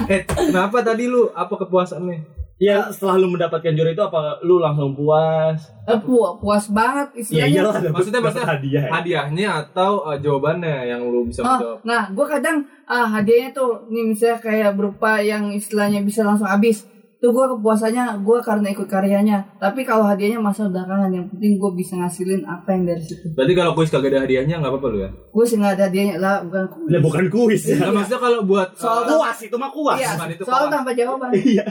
Eh, 0.07 0.23
kenapa 0.23 0.79
tadi 0.81 1.05
lu 1.07 1.27
apa 1.33 1.51
kepuasannya? 1.57 2.36
Ya 2.57 2.89
setelah 2.89 3.17
lu 3.17 3.29
mendapatkan 3.29 3.69
juara 3.69 3.93
itu 3.93 4.01
apa 4.01 4.41
lu 4.41 4.57
langsung 4.57 4.97
puas? 4.97 5.61
Eh, 5.85 5.99
pu- 5.99 6.41
puas 6.41 6.65
banget 6.67 7.13
Ya 7.13 7.21
istilahnya. 7.21 7.53
iyalah 7.53 7.75
dapet- 7.75 7.93
Maksudnya- 7.93 8.17
dapet 8.17 8.25
maksudnya 8.33 8.49
hadiah. 8.49 8.81
ya. 8.81 8.91
Hadiahnya 8.91 9.49
atau 9.63 9.93
eh, 10.07 10.19
jawabannya 10.19 10.77
yang 10.87 11.01
lu 11.05 11.21
bisa 11.23 11.41
Oh, 11.41 11.53
menjawab. 11.53 11.79
nah, 11.83 12.03
gue 12.09 12.27
kadang 12.27 12.57
ah, 12.87 13.07
hadiahnya 13.11 13.51
tuh, 13.53 13.71
nih 13.87 14.05
misalnya 14.07 14.39
kayak 14.39 14.73
berupa 14.73 15.21
yang 15.21 15.51
istilahnya 15.51 16.01
bisa 16.01 16.23
langsung 16.23 16.47
habis. 16.47 16.89
Tuh 17.17 17.29
gue 17.31 17.47
kepuasannya 17.51 18.21
gue 18.21 18.39
karena 18.41 18.69
ikut 18.71 18.85
karyanya. 18.87 19.57
Tapi 19.57 19.81
kalau 19.83 20.05
hadiahnya 20.05 20.37
masa 20.39 20.65
belakangan, 20.67 21.09
yang 21.09 21.27
penting 21.27 21.57
gue 21.57 21.73
bisa 21.75 21.93
ngasilin 21.95 22.41
apa 22.43 22.69
yang 22.71 22.85
dari 22.87 23.01
situ. 23.03 23.33
Berarti 23.33 23.53
kalau 23.53 23.73
kuis 23.75 23.89
kagak 23.89 24.11
ada 24.11 24.21
hadiahnya 24.23 24.57
nggak 24.59 24.69
apa-apa 24.71 24.89
lu 24.91 24.99
ya? 24.99 25.11
Gue 25.27 25.45
sih 25.45 25.57
nggak 25.57 25.77
ada 25.77 25.85
hadiahnya 25.87 26.17
lah, 26.17 26.41
bukan 26.43 26.65
kuis. 26.71 26.89
Lah 26.89 27.01
bukan 27.03 27.25
kuis 27.29 27.63
ya. 27.67 27.77
Nah, 27.79 27.93
maksudnya 27.95 28.21
kalau 28.23 28.41
buat 28.43 28.69
Soal 28.75 29.01
eh, 29.03 29.09
Kuas 29.11 29.39
itu 29.43 29.57
mah 29.57 29.71
kuas. 29.71 29.97
Iya, 29.99 30.11
soal 30.41 30.65
tanpa 30.69 30.93
jawaban. 30.93 31.33
Iya. 31.35 31.65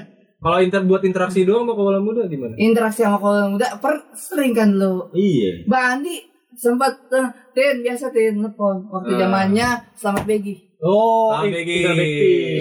Kalau 0.45 0.61
inter 0.61 0.81
buat 0.83 1.01
interaksi 1.01 1.41
doang 1.41 1.65
sama 1.65 1.73
kawan 1.73 1.99
muda 1.99 2.21
gimana? 2.25 2.53
Interaksi 2.55 3.01
sama 3.01 3.17
kawan 3.17 3.57
muda 3.57 3.81
per 3.81 3.97
sering 4.13 4.53
kan 4.53 4.69
lo. 4.71 5.09
Iya. 5.11 5.65
Mbak 5.65 5.83
Andi 5.89 6.15
sempat 6.53 6.93
uh, 7.09 7.27
Tin 7.51 7.81
biasa 7.81 8.13
Tin 8.13 8.37
nelfon 8.37 8.85
waktu 8.87 9.11
Ah. 9.11 9.19
zamannya 9.19 9.67
selamat 9.91 10.23
pagi. 10.23 10.55
Oh, 10.77 11.33
Sama 11.33 11.49
in- 11.49 11.55
Begi. 11.55 11.81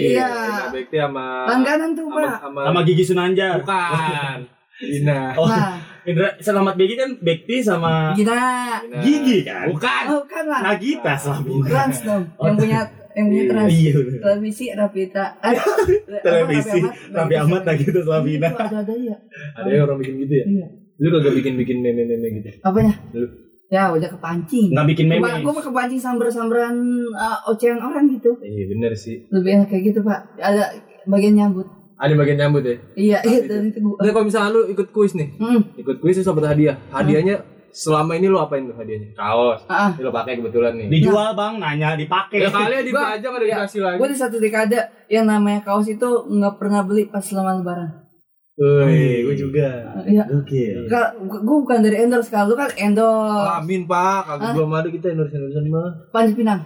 Iya. 0.09 0.25
Indra 0.33 0.67
Bekti 0.73 0.97
sama 0.97 1.25
Langganan 1.45 1.89
tuh 1.93 2.07
sama, 2.07 2.17
pak. 2.17 2.37
sama, 2.41 2.59
Sama 2.65 2.79
Gigi 2.81 3.03
Sunanjar. 3.05 3.55
bukan. 3.61 4.37
Ina. 4.97 5.21
Oh, 5.35 5.45
Nah, 5.45 5.77
Indra 6.03 6.27
Selamat 6.37 6.73
Begi 6.73 6.95
kan 6.95 7.09
Bekti 7.15 7.61
sama 7.61 8.11
gila. 8.11 8.33
Ina. 8.81 8.97
Gigi 8.99 9.45
kan? 9.45 9.69
Bukan. 9.69 10.03
Oh 10.09 10.23
kan 10.25 10.43
lah. 10.43 10.61
Nagita. 10.65 11.13
Trans 11.15 11.97
dong. 12.01 12.23
Yang 12.35 12.55
punya 12.57 12.79
yang 13.15 13.25
punya 13.31 13.43
trans. 13.47 13.69
Iya. 13.71 13.93
bener. 13.95 14.19
Televisi 14.21 14.65
Rapita. 14.69 15.25
Eh, 15.39 15.55
Televisi 16.25 16.79
apa, 16.83 17.15
Raffi 17.15 17.35
Ahmad 17.39 17.61
Nagita 17.63 17.99
Slavina. 18.03 18.49
Itu 18.51 18.59
Ada 18.59 18.77
ada 18.83 18.93
ya. 18.93 19.15
Ada 19.55 19.67
yang 19.71 19.83
orang 19.87 19.97
bikin 20.03 20.13
gitu 20.21 20.33
ya? 20.35 20.45
Iya. 20.45 20.67
Lu 20.95 21.07
kagak 21.11 21.33
bikin-bikin 21.35 21.77
meme-meme 21.79 22.27
gitu. 22.39 22.49
Apanya? 22.61 22.93
Lu. 23.15 23.27
Ya 23.65 23.89
udah 23.89 24.09
kepancing. 24.11 24.71
Nggak 24.71 24.87
bikin 24.93 25.05
meme. 25.09 25.27
Gue 25.41 25.51
mah 25.51 25.65
kepancing 25.65 25.99
samber-samberan 25.99 26.75
uh, 27.11 27.49
ocehan 27.49 27.79
orang 27.79 28.11
gitu. 28.11 28.35
Iya 28.39 28.65
bener 28.69 28.91
sih. 28.93 29.25
Lebih 29.31 29.49
enak 29.59 29.67
kayak 29.71 29.83
gitu 29.89 29.99
pak. 30.03 30.35
Ada 30.37 30.75
bagian 31.07 31.33
nyambut. 31.35 31.67
Ada 31.95 32.13
bagian 32.13 32.37
nyambut 32.43 32.63
ya. 32.67 32.75
Iya, 32.93 33.17
iya 33.23 33.37
itu. 33.47 33.55
Nah, 33.79 34.11
kalau 34.11 34.27
misalnya 34.27 34.51
lu 34.51 34.61
ikut 34.67 34.91
kuis 34.91 35.15
nih, 35.15 35.31
Hmm. 35.39 35.63
ikut 35.79 36.03
kuis 36.03 36.19
terus 36.19 36.27
dapat 36.27 36.51
hadiah. 36.51 36.75
Hadiahnya 36.91 37.39
selama 37.75 38.15
ini 38.15 38.31
lu 38.31 38.39
apain 38.39 38.63
tuh 38.63 38.71
hadiahnya? 38.71 39.11
Kaos. 39.11 39.67
Ah, 39.67 39.91
Ini 39.91 40.01
lu 40.01 40.09
pakai 40.09 40.39
kebetulan 40.39 40.79
nih. 40.79 40.87
Dijual 40.87 41.35
bang, 41.35 41.59
nanya 41.59 41.99
dipakai. 41.99 42.39
Ya 42.39 42.49
kali 42.49 42.71
Gua- 42.71 42.87
dipajang 42.87 43.33
ada 43.35 43.43
ya, 43.43 43.55
dikasih 43.59 43.79
lagi. 43.83 43.97
gue 43.99 44.07
di 44.07 44.17
satu 44.17 44.35
dekade 44.39 44.79
yang 45.11 45.27
namanya 45.27 45.59
kaos 45.61 45.85
itu 45.85 46.07
nggak 46.25 46.55
pernah 46.55 46.87
beli 46.87 47.11
pas 47.11 47.19
selama 47.19 47.59
lebaran. 47.59 48.07
Wih, 48.55 49.27
gue 49.27 49.35
juga. 49.35 49.67
Iya. 50.07 50.23
Oke. 50.31 50.87
Gue 51.19 51.57
bukan 51.59 51.83
dari 51.83 51.99
endorse 51.99 52.31
kalau 52.31 52.51
lu 52.51 52.55
kan 52.55 52.71
endorse 52.79 53.51
Amin 53.59 53.83
pak, 53.83 54.31
kagak 54.31 54.55
belum 54.55 54.71
ada 54.71 54.87
kita 54.87 55.11
endorse 55.11 55.35
endorse 55.35 55.59
mah. 55.67 55.91
Panjat 56.15 56.35
Pinang. 56.39 56.61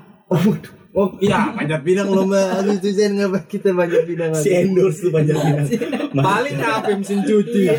Oh 0.89 1.13
iya, 1.21 1.53
panjat 1.53 1.85
pinang 1.85 2.09
lomba. 2.09 2.61
Aduh 2.61 2.73
tuh 2.81 2.89
Zen 2.89 3.13
kita 3.45 3.77
panjat 3.77 4.09
pinang 4.09 4.33
Si 4.33 4.49
endorse 4.49 5.05
tuh 5.05 5.13
banyak 5.13 5.37
Paling 6.09 6.57
apa 6.57 6.89
mesin 6.97 7.21
cuci? 7.21 7.69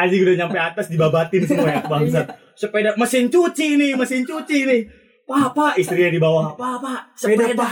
Anjing 0.00 0.20
udah 0.22 0.36
nyampe 0.38 0.56
atas 0.56 0.86
dibabatin 0.86 1.42
semua 1.44 1.68
ya 1.70 1.80
bangsat. 1.92 2.26
Sepeda 2.52 2.92
mesin 2.94 3.28
cuci 3.28 3.76
nih, 3.76 3.92
mesin 3.94 4.22
cuci 4.22 4.58
nih. 4.64 4.80
Pak, 5.26 5.76
istrinya 5.76 6.10
di 6.10 6.18
bawah. 6.18 6.52
Pak, 6.54 7.14
sepeda, 7.14 7.54
pak. 7.54 7.70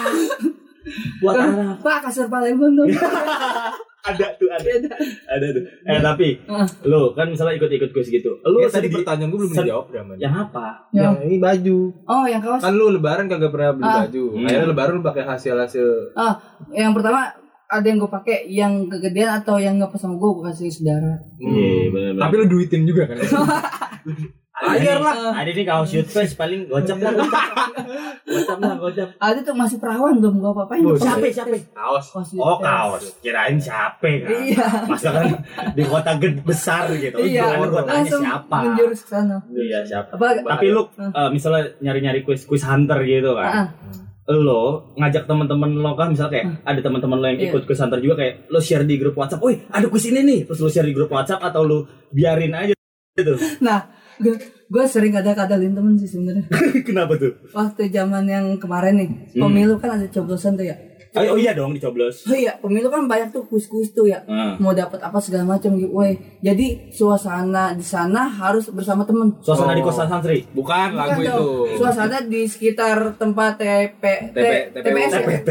Buat 1.20 1.34
anak. 1.36 1.76
Pak 1.80 1.98
kasur 2.02 2.26
Palembang 2.26 2.72
dong. 2.72 2.88
Ada 3.98 4.24
tuh, 4.40 4.48
ada. 4.48 4.64
Ada 5.28 5.46
tuh. 5.52 5.62
Eh, 5.84 6.00
tapi 6.00 6.28
Ah. 6.48 6.64
lu 6.86 7.12
kan 7.12 7.28
misalnya 7.28 7.60
ikut-ikut 7.60 7.92
kuis 7.92 8.08
gitu. 8.08 8.40
Lu 8.40 8.56
Lu 8.56 8.64
tadi 8.64 8.88
pertanyaan 8.88 9.28
gue 9.28 9.36
belum 9.36 9.52
dijawab 9.52 9.86
Raman. 9.90 10.16
yang 10.16 10.32
apa? 10.38 10.88
Ya. 10.88 11.12
Yang 11.12 11.28
ini 11.28 11.36
baju. 11.36 11.78
Oh, 12.06 12.24
yang 12.24 12.40
kaos. 12.40 12.62
Kan 12.62 12.72
lu 12.72 12.88
lebaran 12.88 13.28
kagak 13.28 13.52
pernah 13.52 13.74
beli 13.74 13.84
Ah. 13.84 13.96
baju. 14.00 14.24
Hmm. 14.32 14.46
Akhirnya 14.46 14.66
lebaran 14.66 14.92
lu 14.94 15.02
pakai 15.02 15.24
hasil-hasil 15.26 15.88
Ah, 16.14 16.40
yang 16.70 16.96
pertama 16.96 17.20
ada 17.68 17.84
yang 17.84 17.98
gue 17.98 18.08
pakai 18.08 18.36
yang 18.48 18.72
kegedean 18.88 19.30
atau 19.36 19.56
yang 19.56 19.76
nggak 19.76 19.92
pas 19.92 20.00
sama 20.00 20.16
gue 20.16 20.30
gue 20.30 20.44
kasih 20.46 20.72
saudara. 20.72 21.12
Iya, 21.36 21.92
benar-benar. 21.92 22.22
Tapi 22.24 22.34
lu 22.34 22.44
duitin 22.48 22.82
juga 22.82 23.02
kan? 23.04 23.16
Bayar 24.58 24.98
lah. 24.98 25.38
Ada 25.38 25.54
nih 25.54 25.62
kaos 25.62 25.86
shoot 25.86 26.02
face 26.04 26.34
paling 26.34 26.66
gocap 26.66 26.98
lah, 26.98 27.14
gocap. 27.14 27.46
Gocap 28.26 28.58
lah, 28.58 28.74
gocap. 28.74 29.08
Ada 29.16 29.38
tuh 29.46 29.54
masih 29.54 29.78
perawan 29.78 30.18
belum 30.18 30.42
gue 30.42 30.50
apa-apain. 30.50 30.82
Oh, 30.82 30.98
Siapa, 30.98 31.30
siapa? 31.30 31.54
Kaos. 31.70 32.10
Kaos 32.10 32.28
Oh 32.34 32.58
UTS. 32.58 32.64
kaos, 32.66 33.04
kirain 33.22 33.54
siapa 33.54 34.02
kan? 34.18 34.28
Iya. 34.34 34.66
Masa 34.90 35.08
kan 35.14 35.26
di 35.78 35.82
kota 35.86 36.10
ged 36.18 36.42
besar 36.42 36.90
gitu. 36.90 37.22
Iya, 37.22 37.54
siapa? 38.02 38.56
menjurus 38.66 39.00
ke 39.06 39.10
sana. 39.14 39.38
Iya 39.46 39.78
siapa? 39.86 40.10
Apa? 40.18 40.42
Tapi 40.42 40.66
lu 40.74 40.82
eh, 40.98 41.28
misalnya 41.30 41.62
nyari-nyari 41.78 42.26
kuis 42.26 42.42
kuis 42.42 42.66
hunter 42.66 42.98
gitu 43.06 43.38
Ah, 43.38 43.38
ah. 43.38 43.46
kan. 43.46 44.07
Lo 44.28 44.92
ngajak 44.94 45.24
teman-teman 45.24 45.72
lo 45.72 45.92
kan 45.92 46.12
misalnya 46.12 46.32
kayak 46.34 46.46
ada 46.62 46.80
teman-teman 46.80 47.16
lo 47.16 47.26
yang 47.26 47.40
Iya. 47.40 47.48
ikut 47.48 47.62
kuis 47.64 47.80
hunter 47.80 47.96
juga 47.98 48.14
kayak 48.18 48.34
lo 48.46 48.60
share 48.60 48.84
di 48.84 48.94
grup 48.94 49.16
WhatsApp. 49.16 49.40
Woi, 49.40 49.56
ada 49.66 49.88
kuis 49.88 50.04
ini 50.04 50.20
nih. 50.20 50.40
Terus 50.44 50.60
lo 50.60 50.68
share 50.68 50.84
di 50.84 50.92
grup 50.92 51.08
WhatsApp 51.08 51.40
atau 51.42 51.64
lo 51.64 51.78
biarin 52.10 52.52
aja 52.52 52.74
gitu. 53.14 53.34
Nah, 53.64 53.88
gue 54.16 54.36
gue 54.68 54.84
sering 54.84 55.12
ada 55.12 55.32
kadalin 55.32 55.72
temen 55.72 55.96
sih 55.96 56.06
sebenarnya. 56.06 56.44
Kenapa 56.88 57.16
tuh? 57.16 57.32
Waktu 57.50 57.88
zaman 57.88 58.24
yang 58.24 58.46
kemarin 58.56 58.94
nih, 58.96 59.08
Hmm. 59.32 59.48
pemilu 59.48 59.80
kan 59.80 59.96
ada 59.96 60.04
coblosan 60.06 60.54
tuh 60.54 60.68
ya. 60.68 60.76
Oh, 61.20 61.34
oh 61.34 61.36
iya 61.36 61.52
dong 61.52 61.70
dicoblos. 61.70 62.22
Oh 62.24 62.32
iya, 62.32 62.54
pemilu 62.54 62.86
kan 62.86 63.04
banyak 63.04 63.28
tuh 63.28 63.42
kuis-kuis 63.44 63.90
tuh 63.90 64.04
ya. 64.04 64.22
Ah. 64.24 64.54
Mau 64.56 64.70
dapat 64.70 64.98
apa 64.98 65.18
segala 65.18 65.44
macam 65.48 65.74
gitu. 65.74 65.90
Woi, 65.90 66.12
jadi 66.38 66.66
suasana 66.88 67.72
di 67.72 67.82
sana 67.82 68.24
harus 68.24 68.68
bersama 68.68 69.02
temen. 69.02 69.34
Suasana 69.40 69.72
di 69.72 69.80
Oh. 69.80 69.86
kosan 69.86 70.06
santri. 70.06 70.46
Bukan 70.48 70.88
lagu 70.92 71.16
Bukan 71.16 71.24
itu. 71.24 71.32
dong. 71.32 71.76
Suasana 71.76 72.16
di 72.22 72.42
sekitar 72.44 72.96
tempat 73.14 73.56
TP, 73.56 74.02
TP, 74.30 74.46
T- 74.70 74.80
TPS? 74.80 75.10
TPT. 75.12 75.48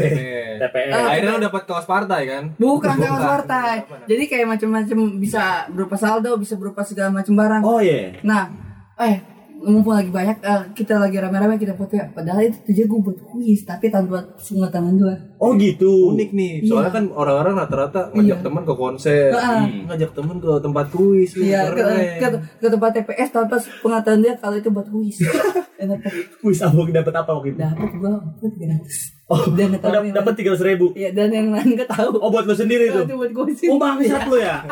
TPS. 0.58 0.92
Akhirnya 0.92 1.30
lu 1.32 1.42
dapat 1.44 1.62
kaos 1.64 1.84
partai 1.84 2.20
kan? 2.24 2.44
Bukan 2.54 2.94
kaos 2.98 3.22
partai. 3.22 3.74
Jadi 4.04 4.24
kayak 4.24 4.46
macam-macam 4.48 4.98
bisa 5.16 5.42
berupa 5.68 5.94
saldo, 5.94 6.34
bisa 6.34 6.54
berupa 6.54 6.82
segala 6.82 7.12
macam 7.12 7.34
barang. 7.34 7.62
Oh 7.62 7.78
iya. 7.78 8.16
Nah, 8.22 8.48
eh 8.96 9.37
mumpung 9.68 9.92
lagi 9.92 10.08
banyak 10.08 10.40
eh, 10.40 10.62
kita 10.72 10.96
lagi 10.96 11.16
rame-rame 11.16 11.54
kita 11.54 11.76
foto 11.76 11.92
ya. 11.92 12.08
Padahal 12.08 12.48
itu 12.48 12.56
tujuan 12.66 12.86
gue 12.88 13.00
buat 13.04 13.18
kuis, 13.22 13.60
tapi 13.62 13.88
tanpa 13.88 14.24
sungai 14.36 14.68
tangan 14.68 14.96
dua. 14.96 15.14
Oh 15.36 15.52
gitu. 15.54 16.12
Unik 16.12 16.30
nih, 16.32 16.52
soalnya 16.64 16.90
kan 16.90 17.04
orang-orang 17.12 17.54
rata-rata 17.58 18.08
ngajak 18.10 18.40
Iya. 18.40 18.44
teman 18.44 18.62
ke 18.64 18.74
konser, 18.74 19.30
Ah. 19.30 19.68
ngajak 19.68 20.10
teman 20.12 20.36
ke 20.38 20.50
tempat 20.58 20.86
kuis, 20.88 21.30
nih, 21.36 21.46
Iya, 21.52 21.60
ke, 21.68 21.82
ke, 22.16 22.26
ke 22.58 22.66
tempat 22.68 22.90
TPS 22.96 23.28
tanpa 23.30 23.56
pengetahuan 23.78 24.20
dia 24.24 24.34
kalau 24.34 24.56
itu 24.56 24.68
buat 24.68 24.88
kuis. 24.88 25.16
Enak. 25.82 25.98
Kuis 26.40 26.58
abang 26.58 26.88
dapat 26.88 27.14
apa 27.14 27.30
waktu 27.30 27.54
itu? 27.54 27.58
Dapat 27.60 27.90
gua 28.00 28.18
tiga 28.42 28.66
ratus. 28.72 29.17
Oh, 29.28 29.44
tahu 29.44 30.08
yang 30.08 30.16
dapat 30.16 30.40
tiga 30.40 30.56
ribu. 30.56 30.96
Iya, 30.96 31.12
dan 31.12 31.28
yang 31.28 31.52
lain 31.52 31.76
nggak 31.76 31.92
tahu. 31.92 32.16
Oh 32.16 32.32
buat 32.32 32.48
lo 32.48 32.56
sendiri 32.56 32.88
tuh. 32.88 33.04
Itu 33.04 33.20
buat 33.20 33.32
kuis. 33.36 33.60
Oh 33.68 33.76
bangsat 33.76 34.24
lo 34.24 34.40
ya. 34.40 34.64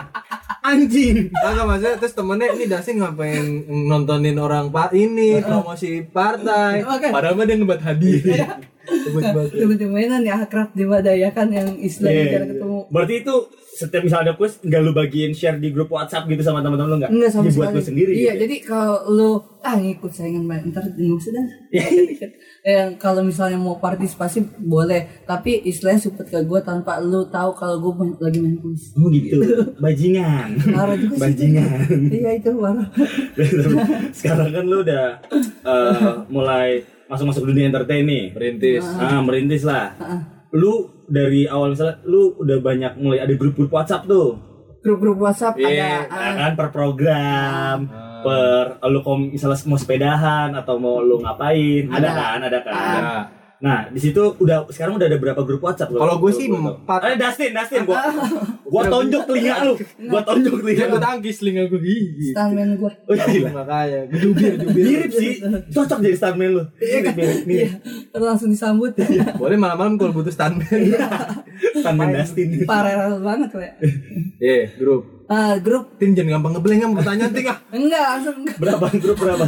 Anjing. 0.65 1.29
Kagak 1.29 1.65
maksudnya 1.69 1.95
terus 2.01 2.17
temennya 2.17 2.49
ini 2.57 2.65
Dasin 2.65 3.05
ngapain 3.05 3.45
nontonin 3.69 4.41
orang 4.41 4.73
pak 4.73 4.97
ini 4.97 5.45
promosi 5.45 6.01
partai, 6.09 6.89
Oke. 6.89 7.13
padahal 7.13 7.37
mah 7.37 7.45
dia 7.45 7.57
ngebat 7.61 7.81
hadiah. 7.85 8.57
Ngebat 8.87 9.25
banget. 9.35 9.51
Temen-temenan 9.59 10.23
ya 10.23 10.35
akrab 10.47 10.71
di 10.73 10.85
ya 11.19 11.31
kan 11.35 11.49
yang 11.51 11.69
istilahnya 11.79 12.25
cara 12.31 12.47
ketemu. 12.47 12.79
Berarti 12.89 13.15
itu 13.27 13.35
setiap 13.77 14.03
misalnya 14.09 14.33
ada 14.33 14.35
kuis 14.41 14.57
nggak 14.65 14.81
lu 14.81 14.93
bagiin 14.97 15.37
share 15.37 15.61
di 15.61 15.69
grup 15.69 15.93
WhatsApp 15.93 16.25
gitu 16.33 16.41
sama 16.41 16.65
teman-teman 16.65 16.97
lu 16.97 16.97
nggak? 17.05 17.13
Enggak 17.13 17.31
sama 17.37 17.53
Ya, 17.53 17.53
buat 17.53 17.71
lu 17.77 17.83
sendiri. 17.85 18.13
Iya, 18.17 18.33
gitu. 18.33 18.43
jadi 18.49 18.57
kalau 18.65 18.97
lu 19.13 19.31
ah 19.61 19.77
ngikut 19.77 20.13
saingan 20.17 20.49
banget 20.49 20.73
ntar 20.73 20.85
dah. 20.89 21.47
yang 22.65 22.97
kalau 23.03 23.21
misalnya 23.21 23.61
mau 23.61 23.77
partisipasi 23.77 24.49
boleh, 24.65 25.27
tapi 25.29 25.61
istilahnya 25.69 26.09
support 26.09 26.33
ke 26.33 26.41
gue 26.41 26.61
tanpa 26.65 27.03
lu 27.05 27.29
tahu 27.29 27.53
kalau 27.53 27.77
gue 27.85 28.17
lagi 28.17 28.39
main 28.41 28.57
kuis. 28.57 28.97
Oh 28.97 29.13
gitu. 29.13 29.45
Bajingan. 29.85 30.57
Parah 30.73 30.97
juga 30.97 31.15
sih. 31.15 31.23
Bajingan. 31.29 31.79
Iya 32.09 32.31
itu 32.41 32.51
parah. 32.57 32.89
Sekarang 34.17 34.49
kan 34.57 34.65
lu 34.65 34.81
udah 34.81 35.21
eh, 35.69 36.13
mulai 36.33 36.96
masuk-masuk 37.07 37.43
dunia 37.47 37.71
entertain 37.71 38.03
nih. 38.07 38.35
Merintis. 38.35 38.85
Ah, 38.99 39.23
merintis 39.23 39.63
lah. 39.63 39.95
Lu 40.55 40.91
dari 41.07 41.47
awal 41.47 41.75
misalnya 41.75 42.03
lu 42.07 42.35
udah 42.39 42.59
banyak 42.59 42.93
mulai 42.99 43.23
ada 43.23 43.35
grup-grup 43.35 43.71
WhatsApp 43.71 44.07
tuh. 44.07 44.39
Grup-grup 44.83 45.19
WhatsApp 45.19 45.59
Iya, 45.59 46.07
ada. 46.07 46.15
Ah, 46.15 46.33
kan 46.39 46.53
per 46.55 46.69
program, 46.71 47.77
per 48.23 48.79
lu 48.87 49.03
kalau 49.03 49.19
misalnya 49.27 49.59
mau 49.67 49.79
sepedahan 49.79 50.55
atau 50.55 50.79
mau 50.79 51.03
lu 51.03 51.19
ngapain, 51.19 51.91
ada, 51.91 52.07
Ada. 52.07 52.11
kan, 52.15 52.39
ada 52.47 52.59
kan. 52.63 52.75
Nah, 52.75 53.23
Nah, 53.57 53.89
di 53.89 53.97
situ 53.97 54.21
udah 54.37 54.69
sekarang 54.69 55.01
udah 55.01 55.09
ada 55.09 55.17
berapa 55.17 55.41
grup 55.41 55.65
WhatsApp? 55.65 55.89
Kalau 55.89 56.21
gue 56.21 56.29
sih 56.29 56.45
Gua- 56.45 56.77
empat. 56.77 57.01
Eh, 57.03 57.17
Dustin, 57.17 57.51
Dustin, 57.57 57.81
gua 57.89 58.05
gua 58.73 58.83
tonjok 58.85 59.23
telinga 59.25 59.65
lu. 59.65 59.75
Gua 60.05 60.21
tonjok 60.21 60.61
telinga 60.61 60.85
gue 60.87 61.01
tangkis 61.01 61.37
telinga 61.41 61.63
gue 61.67 61.81
gigi. 61.81 62.37
stuntman 62.37 62.77
gue. 62.77 62.93
Oh, 62.93 63.15
gila. 63.17 63.49
Makanya, 63.57 64.01
jubir, 64.13 64.53
jubir. 64.61 64.85
Mirip 64.85 65.11
sih. 65.11 65.33
Cocok 65.73 65.99
jadi 66.05 66.17
stuntman 66.17 66.51
lu. 66.53 66.63
Mirip, 66.77 67.15
mirip. 67.17 67.39
Iya, 67.49 67.69
terus 68.13 68.27
langsung 68.29 68.53
disambut. 68.53 68.93
Boleh 69.41 69.57
malam-malam 69.57 69.97
kalau 69.97 70.13
butuh 70.13 70.31
stuntman. 70.31 70.69
Stuntman 71.73 72.13
Dustin. 72.13 72.69
Parah 72.69 73.17
banget 73.17 73.49
gue. 73.51 73.69
Eh, 74.37 74.69
grup. 74.77 75.16
Eh, 75.27 75.57
grup 75.59 75.99
Tin 75.99 76.15
jangan 76.15 76.39
gampang 76.39 76.53
ngeblank 76.55 76.81
sama 76.81 76.95
pertanyaan 76.97 77.33
Tin 77.35 77.47
ah. 77.47 77.59
enggak 77.69 78.05
langsung 78.09 78.37
enggak. 78.39 78.57
Berapa 78.57 78.87
grup 78.95 79.17
berapa? 79.19 79.45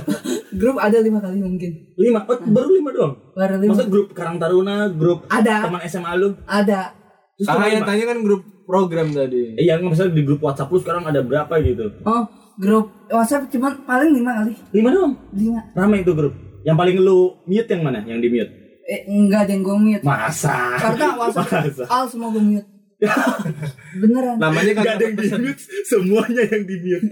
grup 0.51 0.77
ada 0.77 0.99
lima 0.99 1.19
kali 1.19 1.39
mungkin 1.39 1.71
Lima. 1.95 2.21
Oh, 2.25 2.35
baru 2.35 2.71
lima 2.73 2.91
doang. 2.91 3.15
baru 3.31 3.55
lima 3.57 3.73
Masa 3.73 3.87
grup 3.87 4.11
Karang 4.11 4.37
Taruna, 4.37 4.91
grup 4.91 5.31
Ada. 5.31 5.65
teman 5.65 5.81
SMA 5.87 6.13
lu? 6.15 6.35
ada 6.45 6.99
Terus 7.39 7.47
yang 7.71 7.87
tanya 7.87 8.05
kan 8.05 8.19
grup 8.21 8.43
program 8.67 9.15
tadi. 9.15 9.55
Eh, 9.55 9.65
yang 9.65 9.81
misalnya 9.81 10.13
di 10.13 10.23
grup 10.23 10.43
WhatsApp 10.43 10.67
lu 10.69 10.79
sekarang 10.79 11.07
ada 11.07 11.23
berapa 11.23 11.55
gitu? 11.63 12.03
oh 12.03 12.23
grup 12.59 12.91
WhatsApp 13.07 13.47
cuma 13.49 13.71
paling 13.79 14.11
lima 14.11 14.35
kali 14.35 14.59
Lima 14.73 14.91
doang. 14.91 15.15
lima 15.31 15.63
Rame 15.73 16.03
itu 16.03 16.11
grup. 16.11 16.35
Yang 16.67 16.75
paling 16.77 16.97
lu 16.99 17.19
mute 17.47 17.71
yang 17.71 17.83
mana? 17.83 18.03
Yang 18.03 18.19
di 18.19 18.29
mute? 18.29 18.53
eh 18.83 19.05
enggak 19.07 19.45
ada 19.45 19.53
yang 19.53 19.63
gue 19.63 19.77
mute 19.79 20.03
Masa? 20.03 20.75
karena 20.75 21.07
WhatsApp 21.15 21.49
Masa? 21.63 21.85
all 21.87 22.09
semua 22.09 22.33
gue 22.33 22.41
mute 22.43 22.69
beneran 24.01 24.37
Namanya 24.37 24.73
Gak 24.73 24.79
kagak 24.79 24.95
ada 24.95 25.05
yang 25.05 25.17
di 25.17 25.29
mute, 25.39 25.63
semuanya 25.85 26.43
yang 26.45 26.65
di 26.65 26.77
mute. 26.77 27.07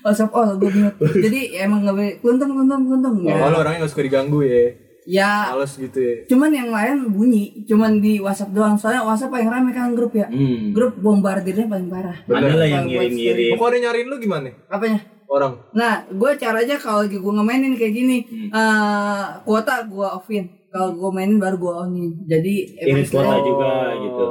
WhatsApp 0.00 0.30
all 0.30 0.54
gue 0.56 0.70
mute 0.70 0.96
jadi 1.18 1.40
emang 1.60 1.82
nggak 1.82 1.94
boleh 1.94 2.12
kuntung 2.18 2.52
kuntung 2.52 2.82
kuntung 2.84 3.14
Oh, 3.18 3.26
ya 3.26 3.50
orangnya 3.50 3.82
gak 3.82 3.90
suka 3.90 4.02
diganggu 4.02 4.38
ya. 4.40 4.70
ya 5.02 5.30
Males 5.50 5.74
gitu 5.74 5.98
ya. 5.98 6.14
cuman 6.28 6.50
yang 6.52 6.70
lain 6.70 7.10
bunyi 7.10 7.66
cuman 7.66 7.98
di 7.98 8.16
WhatsApp 8.16 8.52
doang 8.52 8.76
soalnya 8.76 9.02
WhatsApp 9.02 9.32
paling 9.32 9.48
rame 9.48 9.70
kan 9.70 9.90
grup 9.90 10.12
ya 10.12 10.30
Hmm. 10.30 10.70
grup 10.70 10.94
bombardirnya 10.96 11.66
paling 11.66 11.90
parah 11.90 12.14
Ada 12.22 12.54
lah 12.54 12.68
yang 12.68 12.86
ngirim-ngirim. 12.86 13.50
Pokoknya 13.52 13.78
nyariin 13.84 14.06
lu 14.06 14.16
gimana? 14.16 14.54
apanya 14.68 15.02
Orang. 15.26 15.64
Nah, 15.72 16.04
gue 16.06 16.30
caranya 16.36 16.76
kalau 16.76 17.02
lagi 17.02 17.16
gue 17.16 17.32
ngemainin 17.32 17.72
kayak 17.72 17.90
gini, 17.90 18.18
Hmm. 18.22 18.48
eh, 18.52 19.24
kuota 19.42 19.80
gue 19.82 20.04
offin. 20.04 20.44
Kalau 20.72 20.88
gue 20.90 21.10
mainin 21.12 21.36
baru 21.36 21.56
gue 21.56 21.72
onin. 21.78 22.10
Jadi 22.24 22.54
Iris 22.80 23.06
kuota 23.06 23.28
istilahnya 23.28 23.44
juga 23.44 23.70
gitu. 24.00 24.26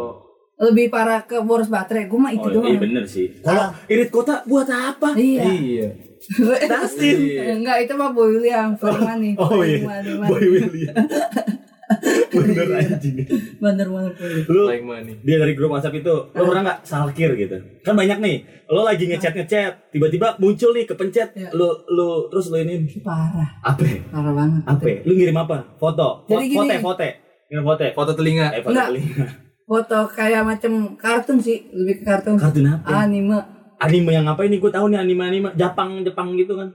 lebih 0.62 0.86
parah 0.90 1.22
ke 1.22 1.38
boros 1.40 1.70
baterai. 1.70 2.06
Gue 2.06 2.18
mah 2.18 2.30
itu 2.30 2.42
Oh, 2.44 2.52
doang. 2.52 2.66
iya 2.66 2.78
bener 2.78 3.04
sih. 3.06 3.30
Kalau 3.40 3.70
irit 3.88 4.10
kota 4.10 4.42
buat 4.44 4.66
apa? 4.68 5.14
Iya. 5.14 5.46
Iya. 5.48 5.88
Dustin. 6.70 7.18
Enggak, 7.58 7.78
itu 7.82 7.94
mah 7.96 8.10
Boy 8.10 8.38
William, 8.38 8.74
Flying 8.76 9.02
Money. 9.02 9.32
Oh 9.38 9.62
iya. 9.62 9.82
Boy. 10.22 10.42
William. 10.44 10.94
bener 12.34 12.68
anjing. 12.74 13.16
Bener 13.58 13.88
banget. 13.88 14.14
Lu 14.46 14.64
Like 14.66 14.82
money. 14.82 15.14
dia 15.22 15.38
dari 15.38 15.54
grup 15.54 15.72
WhatsApp 15.72 15.96
itu, 15.96 16.14
lo 16.28 16.42
pernah 16.42 16.64
nggak 16.64 16.80
salkir 16.84 17.36
gitu? 17.36 17.58
Kan 17.82 17.94
banyak 17.94 18.18
nih, 18.18 18.36
lo 18.68 18.82
lagi 18.82 19.06
ngechat 19.06 19.34
ngechat, 19.34 19.90
tiba-tiba 19.90 20.36
muncul 20.38 20.72
nih 20.72 20.86
kepencet, 20.86 21.30
Iya. 21.34 21.50
lu 21.52 21.68
lu 21.88 22.28
terus 22.28 22.48
lu 22.48 22.58
ini 22.58 22.88
Parah, 23.00 23.50
apa? 23.62 23.84
parah 24.08 24.34
banget. 24.34 24.62
Apa? 24.64 24.86
Lu 25.04 25.14
ngirim 25.14 25.38
apa? 25.38 25.58
Foto, 25.76 26.24
Jadi 26.26 26.46
gini. 26.48 26.78
foto, 26.78 26.98
foto, 26.98 27.08
ngirim 27.48 27.64
foto. 27.64 27.84
Foto 27.94 28.12
telinga. 28.14 28.48
Eh, 28.52 28.62
foto 28.62 28.72
Enggak. 28.72 28.88
telinga. 28.90 29.26
Foto 29.64 30.00
kayak 30.10 30.44
macam 30.44 30.72
kartun 30.96 31.38
sih, 31.38 31.64
lebih 31.72 32.00
ke 32.00 32.04
kartun. 32.04 32.36
Kartun 32.36 32.68
apa? 32.68 32.88
Anime. 33.02 33.40
Anime 33.78 34.12
yang 34.12 34.28
apa 34.28 34.44
ini? 34.44 34.58
Gue 34.58 34.70
tahu 34.70 34.88
nih 34.88 35.00
anime 35.00 35.24
anime 35.24 35.50
Jepang 35.56 36.04
Jepang 36.04 36.36
gitu 36.36 36.54
kan. 36.54 36.70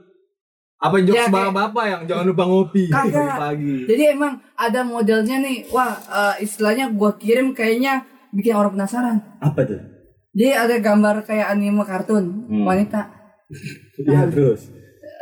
Apa 0.77 0.95
Ya, 0.95 1.03
jokes 1.03 1.25
kayak- 1.27 1.51
bapak 1.51 1.85
yang 1.87 2.01
jangan 2.05 2.25
lupa 2.27 2.43
ngopi 2.45 2.85
Kagak. 2.87 3.33
pagi. 3.43 3.77
Jadi 3.85 4.03
emang 4.07 4.33
ada 4.53 4.81
modelnya 4.83 5.37
nih, 5.37 5.65
wah 5.67 5.93
eh, 5.97 6.43
istilahnya 6.43 6.89
gua 6.89 7.15
kirim 7.15 7.51
kayaknya 7.51 8.05
bikin 8.29 8.53
orang 8.53 8.73
penasaran. 8.73 9.17
Apa 9.39 9.61
tuh? 9.63 9.81
Jadi 10.31 10.53
ada 10.53 10.75
gambar 10.77 11.15
kayak 11.23 11.49
anime 11.49 11.81
kartun 11.81 12.25
Hmm. 12.45 12.63
wanita. 12.63 13.09
Ya 14.05 14.21
terus. 14.25 14.69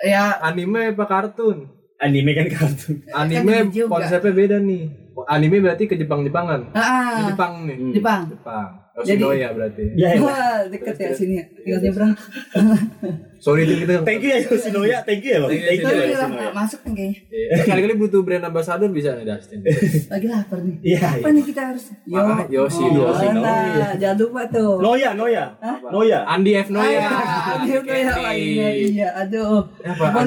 Ya 0.02 0.36
Anime 0.42 0.92
apa 0.92 1.06
kartun? 1.06 1.72
Anime 1.96 2.36
kan 2.36 2.48
kartun. 2.50 3.00
Anime 3.10 3.54
gitu 3.66 3.88
juga. 3.88 3.96
konsepnya 3.96 4.34
beda 4.34 4.58
nih. 4.60 5.05
Anime 5.28 5.58
berarti 5.62 5.84
ke 5.86 5.96
Jepang-Jepangan. 5.96 6.60
Di 6.70 6.78
ah, 6.78 7.26
Jepang 7.30 7.66
nih. 7.66 7.78
Hmm. 7.78 7.94
Jepang. 7.94 8.22
Jepang. 8.30 8.70
Jadi- 9.04 9.20
Yoshinoya 9.20 9.52
berarti. 9.52 9.84
Ya, 10.00 10.08
ya. 10.16 10.24
Wah, 10.24 10.58
deket 10.72 10.96
ya 10.96 11.12
sini 11.12 11.36
ya. 11.36 11.44
Tinggal 11.52 11.80
nyebrang. 11.84 12.14
Sorry 13.44 13.68
itu 13.68 13.84
kita. 13.84 14.08
Thank 14.08 14.24
you 14.24 14.32
ya 14.32 14.40
Yoshinoya, 14.40 14.98
thank 15.04 15.20
you 15.20 15.32
ya 15.36 15.40
bang. 15.44 15.52
Thank 15.52 15.60
you, 15.60 15.68
Thank 15.68 15.80
you 15.80 15.86
Tapi 15.86 16.00
ya 16.00 16.06
Yoshinoya. 16.08 16.32
nggak 16.32 16.54
masuk 16.56 16.80
nih 16.80 16.94
kayaknya. 16.96 17.20
Iya. 17.28 17.64
Kali-kali 17.68 17.94
butuh 18.00 18.22
brand 18.24 18.46
ambassador 18.48 18.90
bisa 18.96 19.10
nih 19.20 19.26
Dustin. 19.28 19.60
Lagi 20.16 20.28
lapar 20.32 20.60
nih. 20.64 20.76
Iya. 20.80 21.00
Apa 21.20 21.28
nih 21.28 21.44
kita 21.44 21.62
harus? 21.76 21.84
Yo, 22.08 22.16
Ah, 22.24 22.40
Yoshi, 22.48 22.84
oh, 22.88 22.90
Yoshi, 23.04 23.28
nah, 23.36 23.92
jangan 24.00 24.18
lupa 24.24 24.42
tuh. 24.48 24.80
Noya, 24.80 25.10
Noya, 25.12 25.46
Noya. 25.92 26.20
Andi 26.24 26.52
F 26.56 26.70
Noya. 26.72 27.04
Ah, 27.04 27.68
dia 27.68 27.78
tuh 27.84 27.92
ya 27.92 28.14
lainnya 28.16 28.70
iya. 28.72 29.08
Aduh. 29.28 29.60
Apa? 29.84 30.24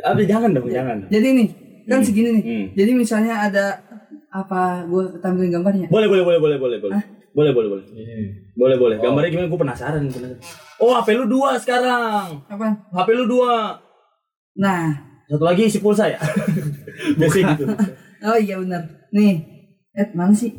Abi 0.00 0.22
jangan 0.30 0.54
dong, 0.54 0.70
jangan. 0.70 0.96
Jadi 1.10 1.28
nih, 1.42 1.48
kan 1.90 2.00
segini 2.06 2.38
nih. 2.38 2.44
Hmm. 2.46 2.64
Jadi 2.72 2.90
misalnya 2.94 3.34
ada 3.50 3.66
apa 4.30 4.86
gue 4.86 5.02
tampilin 5.18 5.50
gambarnya. 5.50 5.86
Boleh, 5.90 6.06
boleh, 6.06 6.22
boleh, 6.22 6.38
boleh, 6.38 6.58
boleh, 6.58 6.78
boleh. 6.78 6.96
Boleh, 7.30 7.52
boleh, 7.54 7.68
boleh. 7.70 7.84
Boleh, 8.54 8.76
boleh. 8.78 8.96
Gambarnya 8.98 9.30
gimana? 9.30 9.46
Gue 9.50 9.60
penasaran, 9.60 10.02
penasaran. 10.06 10.38
Oh, 10.78 10.94
HP 10.94 11.14
lu 11.14 11.26
dua 11.26 11.54
sekarang. 11.58 12.42
Apa? 12.46 12.66
HP 12.90 13.08
lu 13.14 13.24
dua. 13.26 13.78
Nah, 14.58 15.10
Satu 15.30 15.46
lagi 15.46 15.70
isi 15.70 15.78
pulsa 15.78 16.10
ya. 16.10 16.18
Biasanya 17.18 17.54
gitu. 17.54 17.64
oh 18.26 18.34
iya 18.34 18.58
benar. 18.58 18.82
Nih, 19.14 19.38
eh 19.94 20.06
mana 20.10 20.34
sih? 20.34 20.50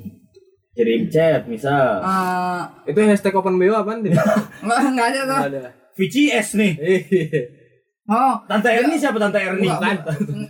Kirim 0.71 1.11
chat, 1.11 1.43
misal. 1.51 1.99
Eh, 1.99 2.61
Itu 2.87 3.03
hashtag 3.03 3.35
open 3.35 3.59
BO 3.59 3.75
apaan 3.75 3.99
Din? 3.99 4.15
nggak 4.15 4.79
nggak 4.95 5.07
ada 5.11 5.19
tuh. 5.27 5.39
Nggak 5.43 5.51
ada. 5.51 5.61
VCS 5.99 6.47
nih. 6.55 6.73
Iya. 8.01 8.11
Oh, 8.11 8.33
Tante 8.43 8.67
Erni 8.67 8.95
siapa 8.95 9.17
Tante 9.17 9.37
Erni? 9.37 9.63
bukan. 9.63 9.95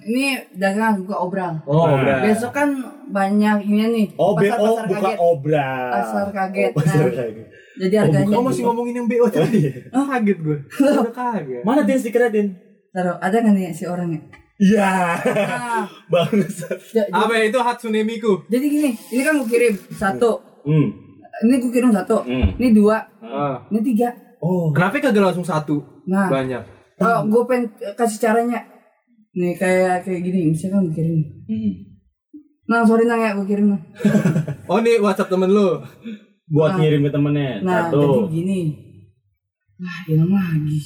Ini 0.03 0.25
dagangan 0.53 0.93
buka 0.97 1.15
obral. 1.19 1.53
Oh, 1.63 1.85
Nah. 1.85 2.23
Besok 2.23 2.51
kan 2.51 2.69
banyak 3.07 3.57
ini 3.63 3.83
nih. 3.87 4.07
Oh, 4.15 4.33
BO 4.33 4.39
pasar-pasar 4.41 4.85
buka 4.87 4.99
kaget. 5.03 5.17
obral. 5.19 5.89
Pasar 5.91 6.27
kaget. 6.31 6.69
Oh, 6.69 6.75
pasar 6.77 6.97
Nah. 6.97 7.13
kaget. 7.13 7.47
Jadi 7.73 7.95
harganya. 7.97 8.33
Oh 8.33 8.41
masih 8.41 8.63
ngomongin 8.63 8.95
yang 8.95 9.07
BO 9.07 9.27
tadi. 9.27 9.61
Oh, 9.89 10.05
kaget 10.05 10.37
gue. 10.39 10.57
Udah 10.79 11.11
kaget. 11.11 11.61
Mana 11.61 11.81
Din 11.81 11.97
stikernya 11.97 12.29
Din? 12.29 12.47
Taruh, 12.89 13.15
ada 13.17 13.37
kan 13.37 13.51
nih 13.51 13.71
si 13.71 13.83
orangnya? 13.85 14.19
Iya. 14.57 14.91
Ah, 15.17 15.83
Bangsat. 16.11 16.77
ja- 16.89 17.03
ja- 17.03 17.17
Apa 17.17 17.33
itu 17.41 17.57
Hatsune 17.57 18.01
Miku? 18.01 18.45
jadi 18.45 18.61
gini, 18.63 18.89
ini 18.93 19.21
kan 19.21 19.33
gue 19.35 19.47
kirim 19.47 19.73
satu, 19.91 20.37
Hmm. 20.61 20.91
ini 21.41 21.55
gue 21.57 21.71
kirim 21.71 21.89
satu, 21.89 22.21
Hmm. 22.21 22.53
ini 22.55 22.69
dua, 22.71 23.01
Ah. 23.19 23.63
ini 23.67 23.79
tiga. 23.81 24.11
Oh. 24.37 24.69
Kenapa 24.69 24.99
kagak 24.99 25.23
langsung 25.23 25.41
satu? 25.41 25.81
Nah, 26.03 26.27
Banyak. 26.27 26.80
Oh, 27.01 27.19
gue 27.25 27.41
pengen 27.45 27.65
kasih 27.93 28.19
caranya. 28.19 28.59
Nih 29.31 29.53
kayak 29.53 30.03
kayak 30.03 30.21
gini, 30.21 30.39
misalkan 30.49 30.85
gue 30.85 30.93
kirim. 30.93 31.19
Hmm. 31.45 31.71
Nah, 32.63 32.85
sorry 32.85 33.03
nang 33.03 33.19
ya, 33.19 33.33
gue 33.33 33.43
kirim 33.43 33.67
nang. 33.69 33.81
Oh 34.69 34.79
nih 34.79 34.97
WhatsApp 34.97 35.27
temen 35.27 35.49
lu. 35.49 35.81
Buat 36.47 36.69
Nah. 36.69 36.77
ngirim 36.79 37.01
ke 37.01 37.11
temennya. 37.11 37.59
Nah, 37.59 37.87
jadi 37.87 38.07
Satu. 38.07 38.27
gini. 38.27 38.61
Nah, 39.77 39.97
hilang 40.05 40.29
lagi. 40.29 40.79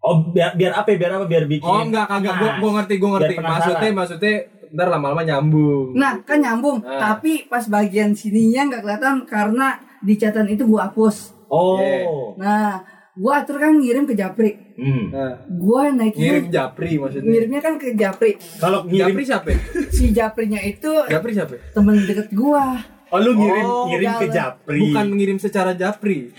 Oh, 0.00 0.16
biar 0.26 0.54
biar 0.54 0.72
apa? 0.74 0.88
Biar 0.90 1.12
apa? 1.14 1.26
Biar 1.26 1.44
bikin. 1.44 1.60
Oh 1.62 1.82
enggak 1.82 2.06
kagak 2.06 2.34
gua, 2.34 2.50
gua 2.56 2.70
ngerti 2.78 2.94
gua 2.96 3.10
ngerti. 3.16 3.34
Maksudnya 3.36 3.90
maksudnya 3.92 4.34
ntar 4.70 4.88
lama-lama 4.88 5.20
nyambung. 5.20 5.92
Nah, 5.92 6.16
kan 6.22 6.38
nyambung, 6.38 6.80
Ah. 6.80 7.16
tapi 7.16 7.44
pas 7.44 7.66
bagian 7.66 8.14
sininya 8.14 8.70
nggak 8.70 8.80
kelihatan 8.80 9.16
karena 9.26 9.66
di 10.00 10.14
catatan 10.14 10.48
itu 10.48 10.64
gue 10.64 10.78
hapus. 10.78 11.36
Oh. 11.50 11.76
Yeah. 11.76 12.06
Nah, 12.38 12.80
gue 13.20 13.32
atur 13.34 13.56
kan 13.56 13.76
ngirim 13.76 14.04
ke 14.04 14.14
Japri. 14.14 14.50
Hmm. 14.74 15.12
Nah, 15.12 15.44
Gue 15.44 15.82
naikin 15.92 16.16
ngirim 16.18 16.44
Japri 16.48 16.96
maksudnya. 16.96 17.28
ngirimnya 17.28 17.60
kan 17.60 17.74
ke 17.76 17.92
Japri. 17.92 18.32
Kalau 18.56 18.80
ngirim 18.82 19.12
Japri 19.12 19.22
siapa? 19.22 19.48
Si 19.92 20.04
Japrinya 20.10 20.56
itu 20.58 20.88
Japri 21.04 21.30
siapa? 21.30 21.54
temen 21.70 22.00
deket 22.00 22.32
gua. 22.32 22.80
Oh, 23.08 23.18
lu 23.18 23.34
ngirim 23.34 23.66
Oh, 23.66 23.84
ngirim 23.86 24.10
ke. 24.16 24.26
Japri. 24.30 24.80
Bukan 24.80 25.06
ngirim 25.12 25.36
secara 25.36 25.74
Japri. 25.74 26.32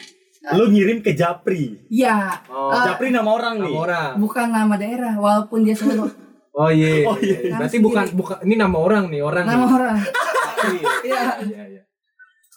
Lu 0.50 0.66
ngirim 0.68 1.00
ke 1.00 1.14
Japri. 1.14 1.86
Ya, 1.86 2.42
Oh, 2.48 2.72
eh, 2.72 2.82
Japri 2.82 3.14
nama 3.14 3.30
orang 3.30 3.62
nih. 3.62 3.70
Nama 3.70 3.78
orang. 3.80 4.12
bukan 4.18 4.48
nama 4.50 4.74
daerah, 4.74 5.14
walaupun 5.16 5.62
dia 5.62 5.78
Solo. 5.78 6.10
Oh 6.52 6.68
iya. 6.68 7.06
Oh, 7.06 7.16
iya. 7.16 7.54
Berarti 7.54 7.78
bukan 7.78 8.10
bukan 8.12 8.42
ini 8.42 8.56
nama 8.56 8.76
orang 8.76 9.08
nih, 9.08 9.22
orang. 9.22 9.46
nama 9.46 9.62
nih. 9.62 9.72
orang. 9.72 9.98
Iya. 11.02 11.22
Iya, 11.42 11.64
iya. 11.70 11.81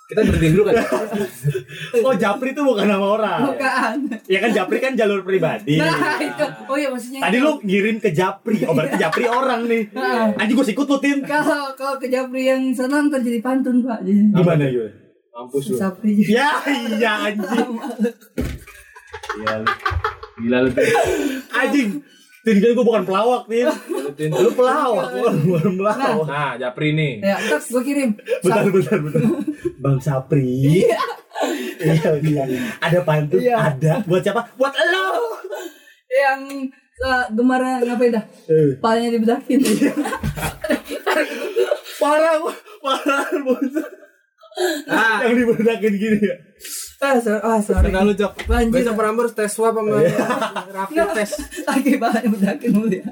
Kita 0.05 0.21
berhenti 0.21 0.49
dulu 0.53 0.63
kan. 0.69 0.75
Oh, 2.05 2.13
Japri 2.13 2.53
itu 2.53 2.61
bukan 2.61 2.85
nama 2.85 3.07
orang. 3.07 3.41
Bukan. 3.55 3.97
Ya 4.29 4.39
kan 4.45 4.51
Japri 4.53 4.79
kan 4.83 4.93
jalur 4.93 5.25
pribadi. 5.25 5.81
Nah, 5.81 6.21
itu. 6.21 6.45
Oh 6.69 6.77
iya 6.77 6.89
maksudnya. 6.93 7.21
Tadi 7.25 7.37
itu. 7.41 7.47
lu 7.47 7.53
ngirim 7.65 7.97
ke 8.03 8.11
Japri. 8.13 8.61
Oh, 8.69 8.77
berarti 8.77 9.01
Japri 9.01 9.25
orang 9.25 9.65
nih. 9.65 9.89
Nah. 9.97 10.37
Anjing 10.37 10.57
gue 10.61 10.67
sikut 10.69 10.87
lu, 10.91 10.99
Tin. 11.01 11.25
kalau 11.25 11.73
kalau 11.73 11.97
ke 11.97 12.13
Japri 12.13 12.51
yang 12.51 12.75
sana 12.77 13.01
ntar 13.09 13.25
jadi 13.25 13.41
pantun, 13.41 13.81
Pak. 13.81 14.05
Jadi 14.05 14.37
Gimana 14.37 14.65
gue? 14.69 14.89
Mampus 15.33 15.65
lu. 15.73 15.77
Japri. 15.81 16.13
Ya, 16.29 16.53
iya 16.69 17.13
anjing. 17.33 17.71
Gila 19.41 19.55
lu. 19.65 19.67
Gila 20.45 20.59
lu. 20.69 20.71
Anjing. 21.55 21.91
Tin 22.45 22.61
kan 22.61 22.77
gue 22.77 22.85
bukan 22.85 23.09
pelawak, 23.09 23.49
Tin. 23.49 23.65
Lu, 23.65 23.73
Tin. 24.13 24.29
Lu 24.29 24.53
pelawak, 24.53 25.17
bukan 25.17 25.35
bukan 25.49 25.73
pelawak. 25.81 26.27
Nah, 26.29 26.53
Japri 26.61 26.93
nih. 26.93 27.25
Ya, 27.25 27.41
ntar 27.41 27.57
gua 27.65 27.81
kirim. 27.81 28.21
Bentar, 28.45 28.69
bentar, 28.69 28.99
bentar. 29.01 29.23
Bang 29.81 29.97
Sapri. 29.97 30.85
Iya, 30.85 31.01
iya. 32.21 32.45
Ada 32.85 33.01
pantun, 33.01 33.41
Iya. 33.41 33.57
ada. 33.73 34.05
Buat 34.05 34.21
siapa? 34.23 34.45
Buat 34.61 34.77
lo. 34.77 35.41
Yang 36.07 36.41
uh, 37.01 37.25
gemar 37.33 37.65
ngapain 37.81 38.13
dah? 38.13 38.25
Eh. 38.47 38.77
Palanya 38.79 39.17
dibedakin. 39.17 39.61
Parah, 42.01 42.37
parah, 42.85 43.25
bos. 43.41 43.73
Ah, 44.87 45.25
Yang 45.25 45.35
dibedakin 45.41 45.93
gini 45.97 46.19
ya. 46.21 46.37
Ah, 47.05 47.21
sorry. 47.21 47.41
Ah, 47.45 47.61
sorry. 47.61 47.85
Kenal 47.93 48.09
lu, 48.09 48.15
Cok. 48.17 48.33
Banjir. 48.49 48.73
Besok 48.73 48.95
Prambors 48.97 49.33
tes 49.37 49.53
swab 49.53 49.77
sama 49.77 50.01
rapid 50.73 51.07
test. 51.13 51.37
Lagi 51.69 51.93
banget 52.01 52.23
udakin 52.33 52.71
mulu 52.73 52.89
ya. 52.89 53.05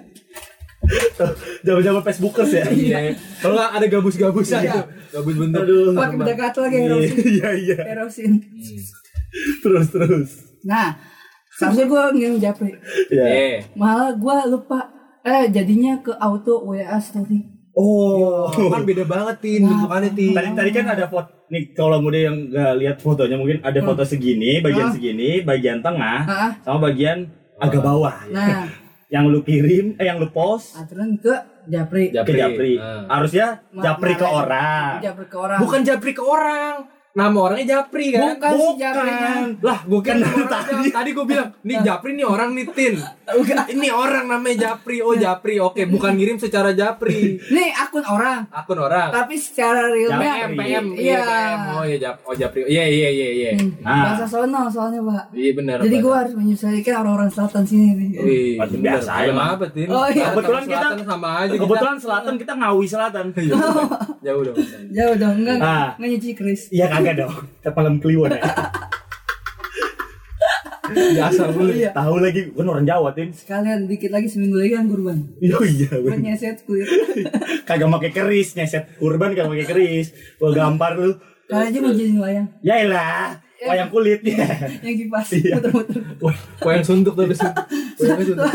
Zaman-zaman 1.62 2.02
Facebookers 2.02 2.50
ya. 2.50 2.64
Iya. 2.66 2.98
Kalau 3.38 3.55
nggak 3.55 3.70
ada 3.76 3.87
gabus-gabusan 3.87 4.61
Iya. 4.61 4.72
gitu. 4.72 4.81
Gabus 5.12 5.35
bentuk. 5.37 5.62
Aduh. 5.62 5.92
Pakai 5.94 6.16
bedak 6.16 6.37
kata 6.40 6.59
lagi 6.64 6.76
erosin. 6.81 7.16
Iya 7.37 7.50
iya. 7.55 7.78
Erosin. 7.92 8.33
Terus 9.62 9.87
terus. 9.92 10.31
Nah, 10.64 10.96
seharusnya 11.55 11.87
gue 11.87 12.02
ngirim 12.16 12.37
japri. 12.40 12.72
Ya. 13.12 13.24
Eh. 13.28 13.57
Malah 13.76 14.16
gue 14.16 14.37
lupa. 14.48 14.88
Eh, 15.22 15.52
jadinya 15.55 16.02
ke 16.02 16.11
auto 16.18 16.66
WA 16.66 16.98
story. 16.98 17.46
Oh. 17.78 18.50
Kan 18.50 18.83
beda 18.83 19.07
banget 19.07 19.37
tin 19.38 19.62
bentukannya 19.64 20.11
tin. 20.12 20.35
Tadi 20.35 20.48
tadi 20.50 20.70
kan 20.74 20.87
ada 20.88 21.07
foto 21.07 21.41
nih 21.53 21.77
kalau 21.77 22.01
muda 22.01 22.17
yang 22.17 22.49
nggak 22.49 22.73
lihat 22.81 22.97
fotonya 22.99 23.37
mungkin 23.37 23.61
ada 23.61 23.77
foto 23.79 24.03
segini, 24.03 24.59
bagian 24.59 24.88
Ah. 24.88 24.93
segini, 24.93 25.31
bagian 25.43 25.79
tengah, 25.79 26.19
Ah. 26.25 26.51
sama 26.59 26.88
bagian 26.88 27.29
agak 27.61 27.85
bawah. 27.85 28.17
Nah, 28.27 28.65
Yang 29.12 29.25
lu 29.29 29.41
kirim, 29.45 29.87
eh 30.01 30.09
yang 30.09 30.17
lu 30.17 30.33
post 30.33 30.73
aturan 30.73 31.21
ke 31.21 31.29
japri. 31.69 32.09
ke 32.09 32.33
Japri. 32.33 32.81
Ah. 32.81 33.05
Harusnya 33.12 33.61
Japri 33.71 34.17
ke 34.17 34.25
marah. 34.25 34.41
orang. 34.41 34.93
Japri 35.05 35.27
ke 35.29 35.37
orang. 35.37 35.59
Bukan 35.61 35.81
Japri 35.85 36.12
ke 36.17 36.23
orang. 36.25 36.75
Nama 37.12 37.37
orangnya 37.37 37.66
Japri 37.75 38.09
kan? 38.09 38.35
Bukan 38.35 38.51
si 38.51 38.72
Japrinya. 38.81 39.33
Lah, 39.61 39.79
gue 39.85 40.01
Kan 40.01 40.16
tadi. 40.18 40.42
tadi, 40.48 40.72
tadi 40.88 41.11
gue 41.12 41.25
bilang, 41.25 41.48
nih 41.61 41.77
Japri 41.83 42.11
nih 42.12 42.25
orang 42.25 42.51
nih 42.53 42.64
Tin. 42.68 42.94
Bukan. 43.29 43.57
Ini 43.75 43.88
orang 43.90 44.25
namanya 44.27 44.57
Japri. 44.66 44.98
Oh 44.98 45.12
Japri, 45.12 45.61
oke, 45.61 45.85
bukan 45.87 46.16
ngirim 46.16 46.37
secara 46.37 46.72
Japri. 46.72 47.37
Nih 47.46 47.68
akun 47.70 48.01
orang. 48.03 48.48
Akun 48.48 48.81
orang. 48.81 49.12
Tapi 49.12 49.37
secara 49.37 49.87
realnya 49.87 50.16
PM, 50.16 50.51
PM, 50.55 50.85
Iya. 50.94 51.20
PM. 51.20 51.61
Oh 51.70 51.85
iya, 51.85 51.96
Jap, 51.98 52.16
oh 52.22 52.33
Japri. 52.33 52.64
Iya, 52.64 52.85
iya, 52.87 53.09
iya, 53.11 53.29
iya. 53.31 53.51
Hmm, 53.55 53.70
Nah. 53.83 54.05
Bahasa 54.09 54.25
sono 54.27 54.62
soalnya, 54.66 55.01
Pak. 55.03 55.25
Iya 55.33 55.51
benar. 55.53 55.77
Jadi 55.85 55.96
gue 55.98 56.14
harus 56.14 56.33
menyesuaikan 56.33 56.94
orang-orang 56.98 57.29
selatan 57.29 57.62
sini 57.62 57.88
nih. 57.92 58.11
Wih, 58.16 58.53
biasa 58.57 59.11
aja, 59.20 59.33
apa, 59.37 59.64
Tin? 59.68 59.88
Oh, 59.90 60.09
iya. 60.09 60.33
Kebetulan 60.33 60.64
kita- 60.64 60.96
sama 61.03 61.29
aja. 61.44 61.55
Kebetulan 61.55 61.96
selatan 61.98 62.35
kita 62.37 62.53
ngawi 62.57 62.87
selatan. 62.87 63.25
Iya, 63.42 63.59
Jauh 64.25 64.42
dong. 64.44 64.57
Jauh 64.88 65.14
dong, 65.18 65.35
enggak, 65.37 65.57
enggak 65.59 66.09
nyuci 66.09 66.31
Chris. 66.33 66.70
Iya 66.70 66.87
kagak 67.03 67.27
dong. 67.27 67.35
Kita 67.59 67.71
malam 67.75 67.99
kliwon 67.99 68.31
ya. 68.31 68.43
Biasa 70.93 71.43
dulu. 71.51 71.73
Iya. 71.73 71.91
Tahu 71.97 72.17
lagi, 72.21 72.41
gue 72.53 72.62
orang 72.62 72.85
Jawa, 72.85 73.11
Tin. 73.17 73.33
Sekalian 73.33 73.88
dikit 73.88 74.12
lagi 74.12 74.29
seminggu 74.29 74.61
lagi 74.61 74.77
kan 74.77 74.87
kurban. 74.87 75.19
Iya 75.41 75.57
iya. 75.67 75.91
Gue 75.99 76.17
nyeset 76.21 76.62
kulit. 76.62 76.87
Kagak 77.69 77.88
pakai 77.91 78.11
keris, 78.12 78.55
nyeset 78.55 79.01
kurban 79.01 79.33
kagak 79.33 79.51
pakai 79.51 79.67
keris. 79.67 80.12
Gua 80.37 80.53
gampar 80.53 80.95
lu. 80.95 81.17
Kalian 81.49 81.69
aja 81.75 81.79
mau 81.81 81.93
jadi 81.93 82.12
wayang. 82.17 82.47
Ya 82.62 82.75
elah, 82.81 83.41
wayang 83.67 83.91
kulit 83.91 84.21
ya. 84.23 84.47
Yang 84.85 84.95
kipas 85.07 85.27
Iya. 85.33 85.55
muter-muter. 85.59 86.01
Wah, 86.23 86.73
yang 86.77 86.87
suntuk 86.87 87.12
tuh 87.19 87.25
suntuk. 87.35 87.67
Wayangnya 87.99 88.25
suntuk. 88.29 88.47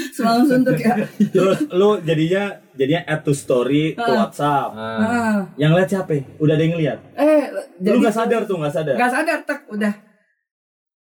Semalam 0.16 0.42
suntuk 0.44 0.76
ya. 0.76 0.94
Terus 1.30 1.58
lu 1.70 2.00
jadinya 2.00 2.42
jadinya 2.72 3.00
add 3.04 3.20
to 3.20 3.32
story 3.32 3.92
ke 3.92 4.00
Ah. 4.00 4.24
WhatsApp. 4.24 4.68
Ah. 4.72 5.00
Ah. 5.00 5.38
Yang 5.54 5.70
lihat 5.76 5.88
siapa? 5.88 6.12
Udah 6.36 6.54
ada 6.54 6.64
yang 6.64 6.76
lihat. 6.76 6.98
Eh, 7.14 7.42
Lu 7.82 7.98
nggak 7.98 8.14
sadar 8.14 8.42
tuh, 8.44 8.56
nggak 8.56 8.72
sadar. 8.72 8.94
Gak 8.94 9.10
sadar 9.10 9.38
tek 9.42 9.60
udah. 9.68 9.94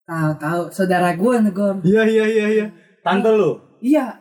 Tahu-tahu 0.03 0.61
saudara 0.71 1.11
gue 1.13 1.35
negor. 1.41 1.75
Iya, 1.83 2.03
iya, 2.07 2.25
iya, 2.27 2.47
iya. 2.49 2.67
Tante 3.03 3.31
lu. 3.31 3.59
Iya. 3.81 4.15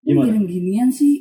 Gimana? 0.00 0.30
ngirim 0.30 0.44
ginian 0.44 0.88
sih. 0.88 1.16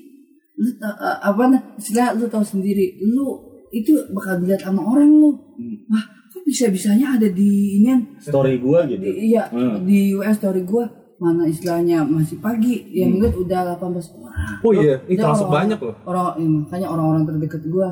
Lu 0.53 0.69
eh, 0.69 0.93
apa 1.19 1.43
nah? 1.49 1.61
Istilah 1.73 2.13
lu 2.13 2.27
tahu 2.27 2.45
sendiri. 2.45 3.01
Lu 3.01 3.41
itu 3.73 3.97
bakal 4.13 4.37
dilihat 4.37 4.61
sama 4.61 4.85
orang 4.85 5.09
lu. 5.09 5.33
Hmm. 5.33 5.89
Wah, 5.89 6.03
kok 6.29 6.45
bisa-bisanya 6.45 7.17
ada 7.17 7.25
di 7.25 7.81
inian? 7.81 8.05
Story 8.21 8.61
gua 8.61 8.85
gitu. 8.85 9.01
Di, 9.01 9.33
iya, 9.33 9.49
Hmm. 9.49 9.81
di 9.81 10.13
US 10.13 10.37
story 10.37 10.61
gue 10.61 10.85
mana 11.23 11.43
istilahnya 11.45 12.03
masih 12.03 12.37
pagi 12.37 12.83
yang 12.91 13.15
lihat 13.15 13.31
udah 13.33 13.59
18 13.71 13.79
orang. 14.13 14.59
Oh 14.59 14.71
iya, 14.71 14.99
itu 15.05 15.19
orang- 15.19 15.47
banyak 15.49 15.79
loh. 15.79 15.95
Orang 16.03 16.25
iya, 16.35 16.47
makanya 16.59 16.87
orang-orang 16.89 17.23
terdekat 17.25 17.63
gue. 17.63 17.89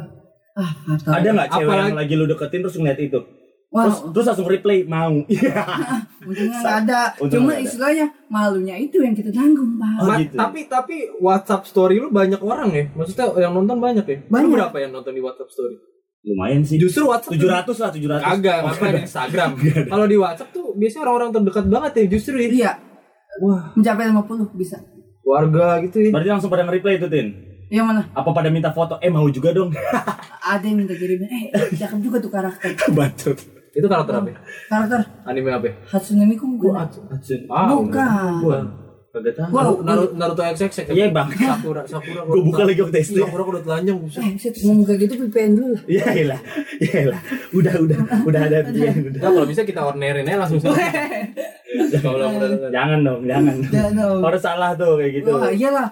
Ah, 0.51 0.71
fatal. 0.83 1.11
Ada 1.15 1.29
nggak 1.31 1.49
cewek 1.49 1.63
Apalagi- 1.65 1.87
yang 1.87 1.97
lagi 1.97 2.13
lu 2.13 2.25
deketin 2.27 2.59
terus 2.59 2.75
ngeliat 2.75 2.99
itu? 2.99 3.19
Wah, 3.71 3.87
Terus, 3.87 3.97
terus 4.11 4.25
langsung 4.27 4.49
reply 4.49 4.77
mau. 4.83 5.15
Iya. 5.31 5.63
untungnya 6.21 6.59
nggak 6.59 6.77
ada. 6.83 7.01
Cuma 7.31 7.51
ada. 7.51 7.63
istilahnya 7.63 8.05
malunya 8.27 8.75
itu 8.75 8.99
yang 8.99 9.15
kita 9.15 9.31
tanggung, 9.31 9.79
Pak. 9.79 9.95
Oh, 9.97 10.11
gitu. 10.13 10.35
Tapi 10.35 10.59
tapi 10.67 10.95
WhatsApp 11.17 11.63
story 11.63 11.95
lu 11.97 12.11
banyak 12.11 12.37
orang 12.37 12.67
ya? 12.69 12.83
Maksudnya 12.91 13.31
yang 13.39 13.55
nonton 13.55 13.79
banyak 13.79 14.03
ya? 14.03 14.17
Lu 14.19 14.27
Banyak. 14.27 14.51
berapa 14.59 14.77
yang 14.77 14.91
nonton 14.91 15.15
di 15.15 15.23
WhatsApp 15.23 15.47
story? 15.49 15.79
Lumayan 16.21 16.61
sih. 16.61 16.75
Justru 16.77 17.07
WhatsApp 17.07 17.33
tuh- 17.33 17.47
700 17.47 17.77
lah, 17.79 17.89
700. 17.89 18.21
Kagak, 18.21 18.57
Oh, 18.59 18.65
ngapain 18.67 18.93
di 18.93 19.01
Instagram. 19.01 19.49
Kalau 19.87 20.05
di 20.05 20.17
WhatsApp 20.19 20.49
tuh 20.51 20.65
biasanya 20.75 21.01
orang-orang 21.03 21.29
terdekat 21.31 21.65
banget 21.65 21.91
ya 21.95 22.03
justru 22.11 22.35
ya. 22.37 22.49
Iya, 22.51 22.71
Wah, 23.39 23.71
mencapai 23.73 24.11
50 24.11 24.51
bisa. 24.53 24.77
warga 25.21 25.79
gitu 25.85 26.01
ya. 26.03 26.11
Berarti 26.11 26.29
langsung 26.33 26.51
pada 26.51 26.67
nge-reply 26.67 26.99
itu, 26.99 27.07
Tin. 27.07 27.27
Yang 27.71 27.85
mana? 27.87 28.01
Apa 28.11 28.35
pada 28.35 28.51
minta 28.51 28.67
foto? 28.75 28.99
Eh 28.99 29.07
mau 29.07 29.23
juga 29.31 29.55
dong. 29.55 29.71
Ada 30.51 30.65
yang 30.67 30.83
minta 30.83 30.91
kirimin. 30.91 31.31
Eh, 31.31 31.71
cakep 31.71 31.99
juga 32.03 32.19
tuh 32.19 32.27
karakter. 32.27 32.75
Bacot. 32.97 33.37
Itu 33.71 33.87
karakter 33.87 34.13
apa? 34.19 34.35
Karakter 34.67 34.99
Anime 35.23 35.55
apa? 35.55 35.71
Hatsune 35.87 36.27
Miku 36.27 36.43
bukan? 36.59 36.75
Ah, 37.47 37.71
Bukan. 37.71 38.43
Gua 38.43 38.59
Kagak 39.11 39.35
tahu. 39.35 39.51
Naruto, 39.51 39.81
Naruto, 39.83 40.13
Naruto 40.15 40.41
XX 40.47 40.71
ya? 40.71 40.83
Iya, 40.89 41.05
Bang. 41.11 41.27
Sakura, 41.29 41.83
Sakura. 41.83 42.21
Gua 42.23 42.43
buka 42.47 42.61
lagi 42.63 42.79
waktu 42.79 42.97
SD. 43.01 43.17
Sakura 43.19 43.43
udah 43.45 43.61
telanjang 43.61 43.97
buset. 43.99 44.23
Eh, 44.23 44.51
ngomong 44.63 44.85
kayak 44.87 44.99
gitu 45.03 45.13
VPN 45.19 45.51
dulu 45.53 45.67
lah. 45.69 45.81
Iya 45.85 46.05
lah, 46.25 46.39
iya 46.79 47.01
lah. 47.11 47.19
Udah, 47.51 47.73
udah, 47.77 47.97
udah 48.23 48.41
ada 48.41 48.57
dia. 48.71 48.87
Udah. 48.89 49.19
Kalau 49.19 49.43
bisa 49.43 49.61
kita 49.61 49.83
ornerin 49.83 50.23
aja 50.23 50.39
langsung 50.39 50.63
Jangan 52.71 52.99
dong, 53.03 53.21
jangan. 53.25 53.55
Jangan 53.67 53.91
dong. 53.93 54.19
Harus 54.23 54.41
salah 54.41 54.71
tuh 54.73 54.95
kayak 54.95 55.11
gitu. 55.19 55.29
Wah, 55.29 55.51
iyalah. 55.51 55.87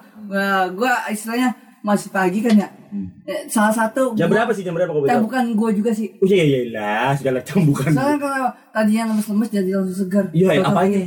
Gua 0.71 0.91
istilahnya 1.07 1.49
masih 1.79 2.09
pagi 2.09 2.39
kan 2.39 2.55
ya. 2.55 2.69
Eh, 3.23 3.45
salah 3.45 3.69
satu 3.69 4.15
Jam 4.15 4.27
gua- 4.27 4.41
berapa 4.41 4.51
sih? 4.51 4.63
Jam 4.63 4.73
berapa 4.73 4.89
kau 4.89 5.03
betul? 5.03 5.21
bukan 5.21 5.43
gua 5.53 5.69
juga 5.69 5.91
sih. 5.91 6.15
Oh 6.17 6.25
iya 6.25 6.41
iya 6.41 6.59
lah, 6.71 7.11
segala 7.13 7.39
macam 7.39 7.67
bukan. 7.67 7.89
Soalnya 7.91 8.17
kalau 8.17 8.43
tadinya 8.71 9.03
lemes-lemes 9.11 9.49
jadi 9.49 9.69
langsung 9.75 9.97
segar. 9.99 10.25
Iya, 10.31 10.47
Tahu-tahu- 10.55 10.71
apanya? 10.71 11.01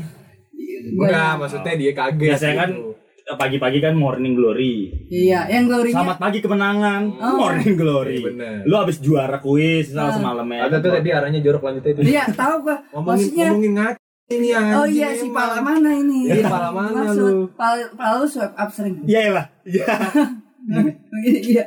Gua- 0.90 1.06
Enggak, 1.06 1.32
maksudnya 1.38 1.72
dia 1.74 1.92
kaget. 1.92 2.18
Biasanya 2.18 2.54
kan 2.56 2.70
gitu. 2.72 2.90
pagi-pagi 3.32 3.78
kan 3.78 3.94
morning 3.94 4.34
glory. 4.34 4.74
Iya, 5.06 5.46
yang 5.46 5.64
glory-nya 5.64 5.94
Selamat 5.94 6.18
pagi 6.18 6.38
kemenangan. 6.38 7.02
Oh. 7.16 7.34
Morning 7.38 7.74
glory. 7.74 8.18
Iya, 8.18 8.26
bener. 8.28 8.56
Lu 8.64 8.74
abis 8.76 8.96
juara 8.98 9.38
kuis 9.38 9.86
sama 9.88 10.10
Ah. 10.10 10.14
semalamnya. 10.14 10.60
Ada 10.66 10.76
tuh 10.78 10.90
tadi 10.92 11.08
arahnya 11.08 11.40
jorok 11.40 11.62
lanjutnya 11.62 11.90
itu. 11.92 12.02
Iya, 12.08 12.22
tahu 12.28 12.54
gua. 12.62 12.76
Ngomongin 12.92 13.06
Maksudnya 13.08 13.44
ngomongin 13.48 13.72
ngaco 13.72 14.00
ini. 14.28 14.48
Oh 14.72 14.86
iya 14.86 15.08
si 15.12 15.26
pala 15.28 15.58
mana 15.60 15.90
ini? 15.92 16.18
Iya, 16.26 16.44
pala 16.46 16.68
mana 16.70 16.98
Maksud, 17.04 17.20
lu? 17.22 17.44
Pala, 17.52 17.84
pala 17.92 18.14
lu 18.16 18.26
swipe 18.26 18.54
up 18.54 18.70
sering. 18.70 18.94
Iya 19.04 19.20
lah. 19.30 19.46
Iya. 19.62 19.86
Iya. 21.22 21.64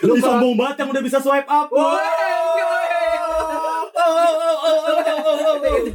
Lu 0.00 0.14
sombong 0.16 0.54
banget 0.54 0.76
yang 0.80 0.88
udah 0.88 1.02
bisa 1.02 1.18
swipe 1.18 1.44
up. 1.44 1.68
Itu 1.68 2.64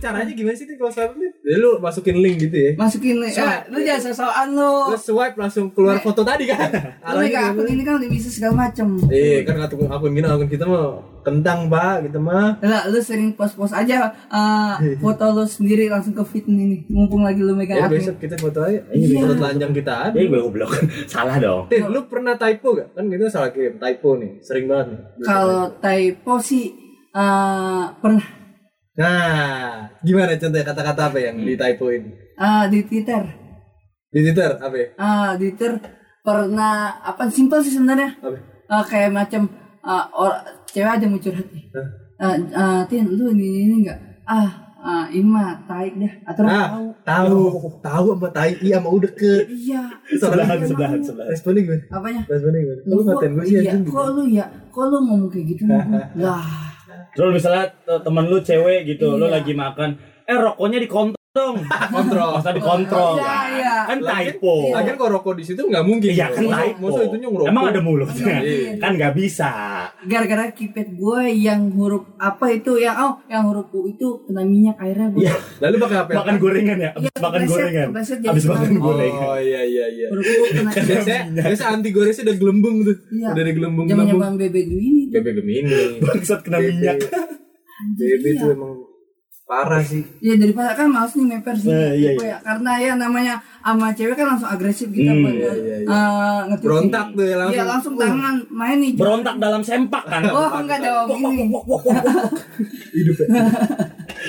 caranya 0.04 0.34
gimana 0.36 0.52
sih 0.54 0.68
kalau 0.68 0.92
swipe 0.92 1.16
itu? 1.16 1.28
Jadi 1.40 1.58
lu 1.58 1.72
masukin 1.80 2.18
link 2.20 2.36
gitu 2.44 2.58
ya. 2.60 2.72
Masukin 2.76 3.16
nih. 3.24 3.32
Eh, 3.32 3.58
lu 3.72 3.78
jangan 3.80 4.02
sosokan 4.12 4.48
lu. 4.52 4.74
Terus 4.92 5.04
swipe 5.08 5.38
langsung 5.40 5.66
keluar 5.72 5.98
foto 6.04 6.22
tadi 6.22 6.44
kan. 6.52 6.68
Lu 7.14 7.22
megang 7.22 7.54
akun 7.54 7.68
ini 7.70 7.84
kan 7.86 7.96
udah 7.96 8.10
bisa 8.10 8.28
segala 8.28 8.68
macem. 8.68 9.00
Iya 9.08 9.46
kan 9.46 9.56
akun 9.62 9.88
akun 9.88 10.12
gini 10.12 10.28
akun 10.28 10.50
kita 10.50 10.66
mah 10.66 10.98
kentang 11.24 11.72
pak 11.72 12.04
gitu 12.04 12.20
mah. 12.20 12.58
Lah, 12.60 12.84
lu 12.90 13.00
sering 13.00 13.32
post-post 13.32 13.72
aja 13.72 14.12
eh, 14.12 14.98
foto 14.98 15.24
lu 15.32 15.46
sendiri 15.46 15.88
langsung 15.88 16.12
ke 16.12 16.24
feed 16.26 16.50
ini. 16.50 16.84
Mumpung 16.90 17.24
lagi 17.24 17.40
lu 17.40 17.56
megang 17.56 17.80
Ya 17.80 17.86
akun. 17.88 17.96
besok 17.96 18.16
kita 18.20 18.36
foto 18.36 18.60
aja. 18.66 18.82
Iya. 18.92 19.24
Foto 19.24 19.34
telanjang 19.40 19.72
kita 19.72 19.94
ada. 20.10 20.16
Eh 20.18 20.28
gue 20.28 20.40
goblok. 20.42 20.74
Salah 21.14 21.38
dong. 21.38 21.70
Tin, 21.70 21.88
lu 21.88 22.04
pernah 22.10 22.36
typo 22.36 22.76
gak? 22.76 22.92
Kan 22.92 23.08
kita 23.08 23.30
salah 23.30 23.54
kirim 23.54 23.78
typo 23.78 24.18
nih, 24.18 24.42
sering 24.42 24.66
banget 24.68 24.98
nih. 24.98 25.00
Kalau 25.22 25.64
typo 25.78 26.34
sih 26.42 26.66
eh, 27.14 27.84
pernah 28.02 28.43
Nah, 28.94 29.90
gimana 30.00 30.38
contohnya 30.38 30.62
kata-kata 30.64 31.02
apa 31.10 31.18
yang 31.20 31.42
di 31.42 31.58
typoin? 31.58 32.04
Eh, 32.36 32.64
di 32.70 32.80
Twitter. 32.84 33.24
Di 34.08 34.20
Twitter 34.22 34.52
apa 34.56 34.76
ya? 34.76 34.88
Ah, 34.96 35.30
di 35.34 35.50
Twitter 35.50 35.82
pernah 36.22 36.74
apa 37.02 37.26
simpel 37.28 37.66
sih 37.66 37.74
sebenarnya. 37.74 38.14
Apa? 38.16 38.38
Eh, 38.70 38.84
kayak 38.86 39.12
macam 39.12 39.50
eh, 39.82 40.06
or- 40.14 40.42
cewek 40.66 40.92
ada 40.92 41.06
mau 41.06 41.18
curhat 41.18 41.48
nih. 41.50 41.66
Hah? 41.74 41.88
Eh, 42.24 42.36
eh, 42.54 42.82
Tin, 42.86 43.10
lu 43.10 43.34
ini 43.34 43.66
ini 43.66 43.76
enggak? 43.82 44.00
Ah, 44.24 44.50
ah, 44.78 45.06
ini 45.10 45.26
mah 45.26 45.66
taik 45.66 45.98
dah. 45.98 46.14
Atau 46.24 46.42
Ah, 46.46 46.70
tahu. 46.70 46.86
tahu, 47.02 47.42
tahu 47.82 48.06
sama 48.14 48.30
tai, 48.30 48.54
iya 48.62 48.78
mau 48.78 48.96
deket. 48.96 49.50
Iya. 49.50 49.90
Sebelahan, 50.14 50.62
Iya, 50.62 50.70
sebelahan, 50.70 51.00
mau. 51.02 51.08
sebelahan. 51.10 51.32
Responnya 51.34 51.62
gimana? 51.66 51.84
Apanya? 51.90 52.22
Responnya 52.30 52.60
gimana? 52.62 52.82
Lu 52.86 53.02
ngatain 53.02 53.32
gue 53.34 53.44
sih 53.44 53.56
iya, 53.58 53.72
kok 53.84 54.08
lu 54.14 54.24
ya? 54.30 54.46
Kok 54.70 54.84
lu 54.86 54.98
ngomong 55.02 55.30
kayak 55.34 55.46
gitu? 55.50 55.64
lah. 56.24 56.63
Terus 57.14 57.32
misalnya 57.32 57.64
te- 57.80 58.02
temen 58.02 58.26
lu 58.26 58.38
cewek 58.40 58.80
gitu, 58.86 59.16
lu 59.16 59.26
Iya. 59.26 59.38
lagi 59.38 59.54
makan, 59.54 59.90
eh 60.24 60.34
rokoknya 60.36 60.78
di 60.78 60.88
kontak 60.88 61.22
dong. 61.34 61.66
Kontrol. 61.66 62.30
Masa 62.38 62.54
dikontrol. 62.54 63.18
Iya, 63.18 63.26
kan? 63.26 63.50
iya. 63.52 63.76
Kan 63.86 63.98
typo. 64.06 64.70
Lagian 64.70 64.96
kalau 64.96 65.12
rokok 65.18 65.34
di 65.34 65.44
situ 65.44 65.66
nggak 65.66 65.82
mungkin. 65.82 66.10
Iya 66.10 66.30
kan 66.30 66.44
Masa- 66.46 66.62
typo. 66.64 66.86
Masa 66.88 67.02
ngerokok. 67.10 67.50
Emang 67.50 67.64
ada 67.66 67.82
mulutnya. 67.82 68.36
Iya. 68.38 68.78
kan 68.78 68.92
nggak 68.94 69.14
bisa. 69.14 69.52
Gara-gara 70.06 70.44
kipet 70.50 70.88
gue 70.92 71.20
yang 71.34 71.72
huruf 71.72 72.04
apa 72.16 72.46
itu 72.50 72.76
yang 72.76 72.96
oh 72.96 73.14
yang 73.26 73.44
huruf 73.44 73.68
U 73.70 73.86
itu 73.86 74.08
kena 74.24 74.42
minyak 74.42 74.76
akhirnya 74.76 75.08
gue 75.10 75.22
Iya. 75.22 75.36
Lalu 75.60 75.76
pakai 75.80 75.98
apa? 76.00 76.10
Makan 76.16 76.36
gorengan 76.38 76.78
ya. 76.78 76.90
Abis 76.92 77.04
Iya, 77.06 77.20
makan 77.20 77.40
kepleset, 77.40 77.52
gorengan. 77.54 77.88
jadi 77.94 78.28
Abis 78.30 78.46
makan 78.46 78.72
gorengan. 78.78 79.26
Oh 79.26 79.38
iya 79.38 79.62
iya 79.64 79.86
iya. 79.90 80.08
huruf 80.08 80.26
U 80.26 80.44
kena 80.48 80.70
Biasanya, 80.74 81.22
biasanya 81.34 81.70
anti 81.72 81.90
goresnya 81.90 82.24
udah 82.26 82.38
gelembung 82.38 82.76
tuh. 82.82 82.98
Iya. 83.10 83.28
Udah 83.30 83.42
ada 83.42 83.54
gelembung 83.54 83.86
zaman 83.86 83.96
gelembung. 84.04 84.22
zaman 84.22 84.34
bebek 84.38 84.66
gini 84.66 85.02
Bebe 85.10 85.30
Gemini. 85.34 85.74
Bangsat 86.00 86.40
kena 86.42 86.58
minyak. 86.60 86.98
Bebe 87.94 88.30
itu 88.32 88.46
emang 88.50 88.74
parah 89.44 89.84
sih. 89.84 90.02
ya 90.18 90.34
daripada 90.34 90.72
kan 90.72 90.88
males 90.88 91.14
nih 91.14 91.28
meper 91.30 91.52
sih 91.54 91.68
Nah, 91.68 91.92
iya, 91.92 92.16
Tipe 92.16 92.26
ya. 92.26 92.38
karena 92.40 92.72
ya 92.80 92.92
namanya 92.96 93.36
sama 93.64 93.88
cewek 93.90 94.14
kan 94.14 94.28
langsung 94.28 94.50
agresif 94.50 94.88
gitu 94.88 95.08
Hmm, 95.08 95.24
iya, 95.30 95.52
iya. 95.54 95.76
eh, 95.82 96.40
ngetukin. 96.46 96.68
Berontak 96.68 97.08
tuh 97.12 97.24
ya 97.24 97.36
langsung. 97.38 97.56
Iya 97.56 97.64
langsung 97.66 97.94
tangan 97.96 98.36
main 98.50 98.78
nih 98.78 98.92
Berontak 98.94 99.36
dalam 99.38 99.62
sempak 99.62 100.04
kan. 100.04 100.22
oh 100.28 100.60
enggak 100.60 100.80
dong 100.80 101.08
ini 101.10 101.48
Hidup 102.94 103.18
ya. 103.18 103.28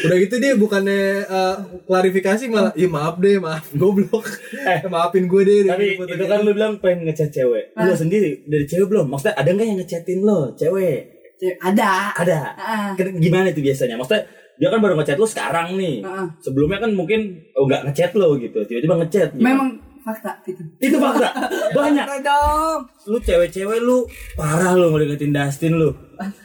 Udah 0.05 0.17
gitu 0.19 0.35
dia 0.39 0.53
bukannya 0.55 1.01
eh, 1.23 1.57
klarifikasi 1.85 2.45
malah, 2.47 2.73
iya 2.75 2.87
maaf 2.87 3.19
deh, 3.19 3.37
maaf 3.37 3.67
goblok. 3.73 4.27
Eh. 4.55 4.87
maafin 4.93 5.27
gue 5.27 5.43
deh. 5.43 5.59
Tapi 5.65 5.85
Foto 5.97 6.09
itu 6.09 6.17
dia. 6.17 6.29
kan 6.29 6.39
lu 6.41 6.51
bilang 6.53 6.73
pengen 6.79 7.07
ngechat 7.07 7.31
cewek. 7.31 7.75
Lu 7.75 7.93
sendiri 7.93 8.43
dari 8.45 8.65
cewek 8.65 8.87
belum? 8.87 9.07
Maksudnya 9.09 9.35
ada 9.35 9.51
nggak 9.51 9.67
yang 9.67 9.79
ngechatin 9.79 10.21
lo, 10.23 10.55
cewek? 10.55 10.99
Cewek, 11.35 11.57
ada 11.59 12.15
Ada. 12.15 12.39
Ah. 12.55 12.91
Kan 12.95 13.19
Gimana 13.19 13.51
itu 13.51 13.59
biasanya? 13.61 13.99
Maksudnya 13.99 14.25
dia 14.55 14.69
kan 14.69 14.79
baru 14.79 14.95
ngechat 14.95 15.17
lu 15.17 15.27
sekarang 15.27 15.75
nih. 15.75 16.01
Ah. 16.01 16.27
Sebelumnya 16.39 16.79
kan 16.79 16.91
mungkin 16.91 17.21
oh 17.53 17.65
nggak 17.65 17.91
ngechat 17.91 18.11
lo 18.15 18.35
gitu. 18.37 18.63
Tiba-tiba 18.63 18.95
ngechat. 19.01 19.29
gitu. 19.33 19.43
memang 19.43 19.79
fakta 20.01 20.37
gitu 20.45 20.61
itu 20.79 20.97
fakta. 20.97 21.33
Banyak. 21.77 22.07
Dong 22.21 22.81
Lu 23.05 23.17
cewek-cewek 23.19 23.81
lu 23.81 24.05
parah 24.35 24.73
lu 24.73 24.93
ngedeketin 24.93 25.33
Dustin 25.33 25.75
lu. 25.75 25.91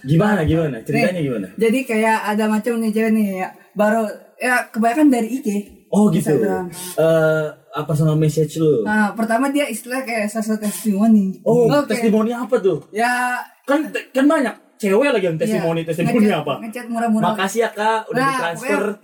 Gimana 0.02 0.41
gimana? 0.43 0.80
Ceritanya 0.82 1.19
Nih, 1.19 1.26
gimana? 1.28 1.48
jadi 1.56 1.80
kayak 1.84 2.19
ada 2.26 2.43
macam 2.48 2.80
nih 2.80 2.89
cewek 2.89 3.12
nih 3.12 3.26
ya 3.38 3.50
baru 3.76 4.08
ya 4.36 4.63
kebanyakan 4.69 5.08
dari 5.10 5.30
IG 5.38 5.48
Oh 5.89 6.08
gitu. 6.08 6.38
Instagram. 6.38 6.69
Eh 6.95 7.45
apa 7.69 7.86
personal 7.86 8.13
message 8.13 8.58
lu? 8.58 8.82
Nah, 8.82 9.13
pertama 9.13 9.50
dia 9.50 9.65
istilah 9.65 10.02
kayak 10.02 10.30
sasa 10.30 10.58
testimoni. 10.58 11.41
Oh, 11.41 11.65
Oke. 11.65 11.93
testimoni 11.93 12.30
apa 12.30 12.58
tuh? 12.58 12.86
Ya, 12.89 13.41
Kan 13.65 13.86
kan 14.10 14.26
banyak 14.26 14.54
cewek 14.79 15.11
lagi 15.11 15.25
yang 15.27 15.35
testimoni. 15.35 15.81
iya. 15.81 15.87
Testimoni 15.91 16.23
Ngechat- 16.23 16.39
apa? 16.41 16.53
Ngechat 16.63 16.85
murah-murah. 16.87 17.25
Makasih 17.29 17.59
ya 17.59 17.69
kak, 17.69 17.99
udah 18.07 18.23
Nah, 18.23 18.37
pokoknya- 18.55 18.95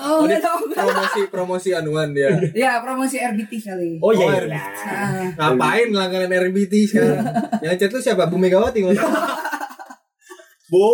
Oh, 0.08 0.24
dong. 0.24 0.62
promosi 0.72 1.20
promosi 1.28 1.68
anuan 1.70 2.08
dia. 2.10 2.32
Ya, 2.50 2.80
promosi 2.80 3.16
RBT 3.16 3.52
kali. 3.60 3.90
Oh 3.98 4.10
iya. 4.10 4.24
Oh, 4.24 4.30
iya. 4.30 4.40
RBT. 4.42 4.78
Ah, 5.36 5.52
Ngapain 5.52 5.88
langganan 5.90 6.32
RBT 6.48 6.72
sekarang? 6.86 7.20
Yang 7.62 7.76
chat 7.78 7.90
tuh 7.90 8.02
siapa? 8.02 8.24
Bu 8.26 8.36
Megawati. 8.36 8.80
Bu, 10.68 10.84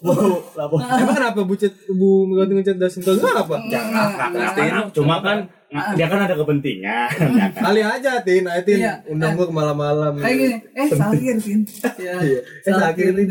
bu, 0.00 0.12
lapo. 0.54 0.78
Emang 0.78 1.10
kenapa 1.12 1.42
Bu 1.42 1.54
chat 1.54 1.74
Bu 1.88 2.26
Megawati 2.26 2.52
ngechat 2.54 2.76
Dasin? 2.76 3.02
Kenapa? 3.02 3.58
Jangan, 3.66 4.30
Jangan, 4.54 4.86
cuma 4.90 5.18
kan 5.18 5.50
dia 5.68 6.06
kan 6.06 6.20
ada 6.20 6.34
kepentingan. 6.34 7.08
ya 7.38 7.46
kan? 7.50 7.62
Kali 7.64 7.80
aja 7.80 8.12
Tin, 8.20 8.44
ayo 8.44 8.62
Tin, 8.62 8.78
Iya. 8.78 9.02
undang 9.06 9.34
gua 9.34 9.46
ke 9.46 9.54
malam-malam. 9.54 10.12
kayak 10.16 10.36
gini. 10.36 10.56
Eh, 10.72 10.88
sakir, 10.88 11.36
Tin. 11.36 11.60
Ya, 11.98 12.14
Iya. 12.18 12.40
Eh, 12.40 12.72
sakir, 12.72 13.10
Tin. 13.12 13.28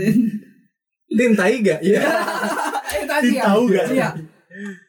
Tin 1.07 1.31
tai 1.33 1.55
gak? 1.59 1.79
Iya. 1.79 1.99
Eh, 2.95 3.03
tadi 3.03 3.35
ya. 3.35 3.43
Tahu 3.45 3.61
nggak? 3.67 3.85
Iya. 3.91 4.09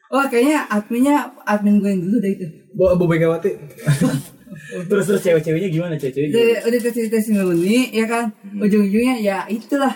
Wah, 0.07 0.25
kayaknya 0.25 0.63
adminnya 0.65 1.15
admin 1.43 1.75
gue 1.77 1.89
yang 1.89 2.01
dulu 2.01 2.17
deh 2.17 2.31
itu. 2.31 2.45
Bu, 2.71 2.95
Bu 2.95 3.03
Megawati. 3.05 3.51
terus 4.87 5.05
terus 5.05 5.21
cewek-ceweknya 5.21 5.67
gimana 5.67 5.93
cewek-cewek? 5.95 6.31
Udah, 6.31 6.47
udah 6.63 6.79
tes 6.81 7.07
testimoni, 7.09 7.91
ya 7.91 8.05
kan. 8.05 8.31
Ujung-ujungnya 8.53 9.19
ya 9.19 9.43
itulah. 9.45 9.91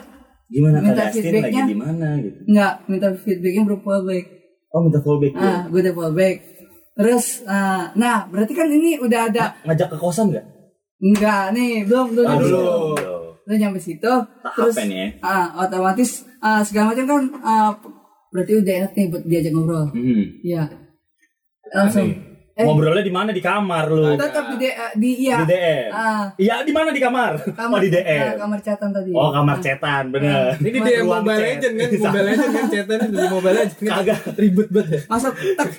Gimana 0.46 0.84
Minta 0.84 1.08
Dustin 1.08 1.24
lagi 1.24 1.32
feedbacknya. 1.32 1.64
di 1.64 1.78
mana 1.78 2.08
gitu? 2.20 2.38
Enggak, 2.44 2.74
minta 2.86 3.08
feedbacknya 3.16 3.64
berupa 3.64 4.04
baik. 4.04 4.26
Oh 4.72 4.80
minta 4.84 5.00
fallback? 5.00 5.34
Ah, 5.36 5.60
gue 5.68 5.80
udah 5.80 5.94
fallback. 5.94 6.36
Terus, 6.92 7.42
ah, 7.48 7.90
nah 7.96 8.28
berarti 8.28 8.52
kan 8.52 8.68
ini 8.68 9.00
udah 9.00 9.32
ada 9.32 9.56
Ngajak 9.64 9.88
ke 9.92 9.98
kosan 9.98 10.30
nggak? 10.32 10.46
enggak 11.02 11.44
nih 11.56 11.82
belum 11.88 12.14
belum 12.14 12.28
dulu. 12.38 12.46
situ. 12.46 12.66
Belum 13.42 13.58
nyampe 13.58 13.80
situ. 13.82 14.14
Terus 14.54 14.76
Tahapan 14.78 14.90
ya. 14.92 15.06
ah, 15.26 15.46
otomatis 15.66 16.12
ah, 16.40 16.62
segala 16.62 16.94
macam 16.94 17.06
kan 17.10 17.22
ah, 17.42 17.70
berarti 18.30 18.54
udah 18.62 18.74
enak 18.86 18.92
nih 18.94 19.06
buat 19.10 19.24
diajak 19.26 19.52
ngobrol. 19.52 19.86
Hmm. 19.92 20.24
Iya. 20.42 20.64
Langsung. 21.72 22.31
Eh, 22.62 22.64
Ngobrolnya 22.64 23.02
di 23.02 23.10
mana 23.10 23.30
di 23.30 23.42
kamar 23.42 23.86
lu? 23.88 24.14
tetap 24.14 24.46
di 24.48 24.58
D- 24.60 24.78
ah, 24.78 24.92
di 24.94 25.10
iya. 25.20 25.38
Di 25.40 25.46
DM. 25.48 25.90
Ah, 25.90 26.26
Iya 26.36 26.56
di 26.62 26.70
mana 26.70 26.90
di 26.90 27.02
kamar? 27.02 27.34
kamar 27.52 27.74
oh 27.74 27.82
di 27.82 27.90
ah, 27.90 27.94
DM. 27.98 28.34
kamar 28.38 28.60
catatan 28.60 28.90
tadi. 28.92 29.10
Oh 29.12 29.30
kamar 29.30 29.58
cetan 29.60 30.04
bener. 30.10 30.54
Ini 30.56 30.78
dia 30.80 31.02
Ruang 31.02 31.22
Mobile 31.22 31.36
chat. 31.36 31.50
Legend 31.52 31.74
kan, 31.74 31.90
Mobile 31.98 32.26
Legend 32.28 32.52
kan 32.52 32.66
chatan 32.70 32.98
di 33.02 33.28
Mobile 33.28 33.56
Legend 33.58 33.80
kan. 33.80 33.94
Kagak. 33.98 34.20
Ribet 34.36 34.68
banget 34.70 34.90
ya. 34.92 35.00
Masuk 35.08 35.34
tek. 35.34 35.70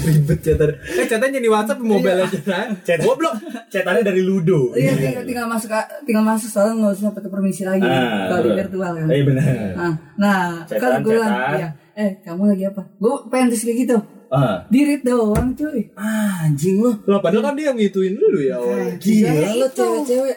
Ribet 0.00 0.38
chatan. 0.40 0.68
Eh 0.76 1.06
chatan 1.06 1.28
jadi 1.30 1.48
WhatsApp 1.48 1.80
Mobile 1.80 2.16
Legend 2.18 2.44
kan. 2.44 2.68
Chat 2.82 2.98
goblok. 3.00 3.34
Cetannya 3.68 4.02
dari 4.02 4.20
Ludo. 4.20 4.72
Iya, 4.72 4.92
tinggal, 4.94 5.22
tinggal 5.24 5.46
masuk 5.46 5.70
tinggal 6.02 6.24
masuk 6.24 6.48
soalnya 6.48 6.74
nggak 6.80 6.92
usah 6.96 7.12
pakai 7.12 7.30
permisi 7.30 7.62
lagi. 7.62 7.82
Ah, 7.82 8.26
Kalau 8.28 8.42
di 8.42 8.50
virtual 8.52 8.92
kan. 8.94 9.06
Iya 9.06 9.22
benar. 9.22 9.44
Nah, 9.72 9.92
nah 10.16 10.38
Cetan, 10.64 10.80
kan 10.90 11.00
gue 11.00 11.12
bilang, 11.12 11.30
cetan. 11.30 11.54
iya, 11.56 11.68
eh 11.96 12.10
kamu 12.20 12.42
lagi 12.48 12.64
apa? 12.66 12.82
Gue 12.96 13.14
pengen 13.28 13.48
tes 13.48 13.62
kayak 13.62 13.78
gitu. 13.80 13.96
Ah. 14.30 14.62
Dirit 14.70 15.02
doang 15.02 15.50
cuy. 15.58 15.90
Ah, 15.98 16.46
anjing 16.46 16.78
lu. 16.78 16.94
Loh, 17.02 17.18
padahal 17.18 17.50
kan 17.50 17.54
dia 17.58 17.74
yang 17.74 17.78
ngituin 17.78 18.14
dulu 18.14 18.38
ya 18.38 18.62
awalnya. 18.62 18.94
Gila 19.02 19.26
Ya, 19.34 19.50
lu 19.58 19.66
cewek-cewek. 19.66 20.36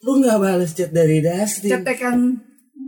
Lu 0.00 0.10
gak 0.24 0.40
balas 0.40 0.72
chat 0.72 0.90
dari 0.96 1.20
Dustin. 1.20 1.70
Cetekan 1.76 2.40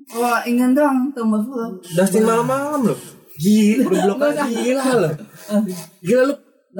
kalau 0.08 0.40
ingin 0.48 0.72
doang 0.72 1.12
tombol 1.12 1.44
follow. 1.44 1.76
Dustin 1.84 2.24
malam-malam 2.24 2.88
loh. 2.88 2.98
Gila. 3.36 3.84
Udah 3.84 4.00
blok. 4.08 4.18
Gila 4.48 4.84
lu. 4.96 5.10
Gila 6.00 6.22
lu. 6.24 6.34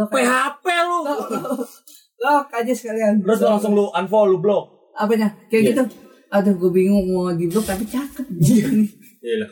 PHP 0.09 0.67
lu. 0.89 0.99
Lock 2.17 2.49
aja 2.57 2.73
sekalian. 2.73 3.21
Terus 3.21 3.39
lu 3.45 3.49
langsung 3.53 3.73
lu 3.77 3.93
unfollow 3.93 4.33
lu 4.33 4.39
block. 4.41 4.65
Apanya? 4.97 5.37
Kayak 5.53 5.77
gitu. 5.77 5.83
Aduh 6.33 6.57
gue 6.57 6.71
bingung 6.73 7.05
mau 7.13 7.29
di 7.37 7.45
blok 7.45 7.69
tapi 7.69 7.85
cakep. 7.85 8.25
Iya 9.21 9.37
lah. 9.45 9.51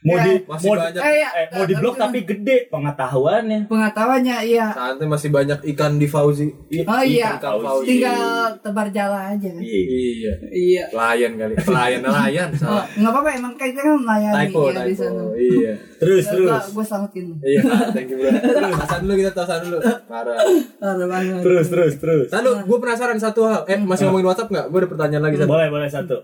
Mau 0.00 0.16
Ya, 0.16 0.24
di 0.24 0.32
masih 0.48 0.68
mau, 0.72 0.80
banyak. 0.80 1.02
Eh, 1.04 1.14
ya, 1.20 1.28
eh, 1.36 1.46
mau 1.52 1.64
di 1.68 1.74
blok 1.76 1.94
tapi 2.00 2.18
gede 2.24 2.56
pengetahuannya. 2.72 3.68
Pengetahuannya 3.68 4.36
iya. 4.48 4.72
Santai 4.72 5.04
masih 5.04 5.28
banyak 5.28 5.60
ikan 5.76 6.00
di 6.00 6.08
Fauzi. 6.08 6.48
Oh 6.88 7.02
iya. 7.04 7.36
Ikan 7.36 7.60
Fauzi. 7.60 8.00
Tinggal 8.00 8.56
tebar 8.64 8.88
jala 8.88 9.36
aja 9.36 9.48
kan. 9.52 9.60
Iya. 9.60 9.82
Iya. 9.84 10.32
Iya. 10.48 10.84
Pelayan 10.88 11.32
kali. 11.36 11.52
Pelayan 11.60 12.00
nelayan. 12.00 12.48
Oh, 12.48 12.56
Salah. 12.56 12.84
nggak 12.96 13.12
apa-apa 13.12 13.30
emang 13.36 13.52
kita 13.60 13.80
kan 13.84 13.98
Typo, 14.00 14.72
ya 14.72 14.82
di 14.88 14.94
sana. 14.96 15.20
typo. 15.20 15.36
Iya. 15.36 15.72
Terus 16.00 16.24
terus. 16.32 16.64
Gue 16.72 16.84
selamatin. 16.88 17.26
Iya, 17.44 17.60
thank 17.94 18.08
you 18.08 18.16
bro. 18.16 18.32
Tasan 18.80 18.98
dulu 19.04 19.14
kita 19.20 19.32
tasan 19.36 19.58
dulu. 19.68 19.78
Parah. 20.08 20.36
Parah 20.80 21.06
banget. 21.12 21.44
Terus 21.44 21.66
terus 21.68 21.94
terus. 22.00 22.26
Lalu 22.32 22.50
gue 22.64 22.78
penasaran 22.80 23.20
satu 23.20 23.44
hal. 23.44 23.68
Eh 23.68 23.76
masih 23.76 24.08
ngomongin 24.08 24.32
WhatsApp 24.32 24.48
nggak? 24.48 24.66
Gue 24.72 24.78
ada 24.80 24.88
pertanyaan 24.88 25.24
lagi 25.28 25.36
satu. 25.44 25.50
Boleh 25.52 25.68
boleh 25.68 25.88
satu. 25.92 26.16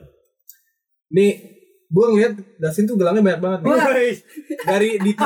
Nih, 1.13 1.56
gue 1.87 2.05
ngeliat 2.11 2.33
Dasin 2.59 2.85
tuh 2.85 2.99
gelangnya 2.99 3.23
banyak 3.23 3.41
banget 3.41 3.61
nih. 3.63 4.15
Dari 4.67 4.91
di 4.99 5.13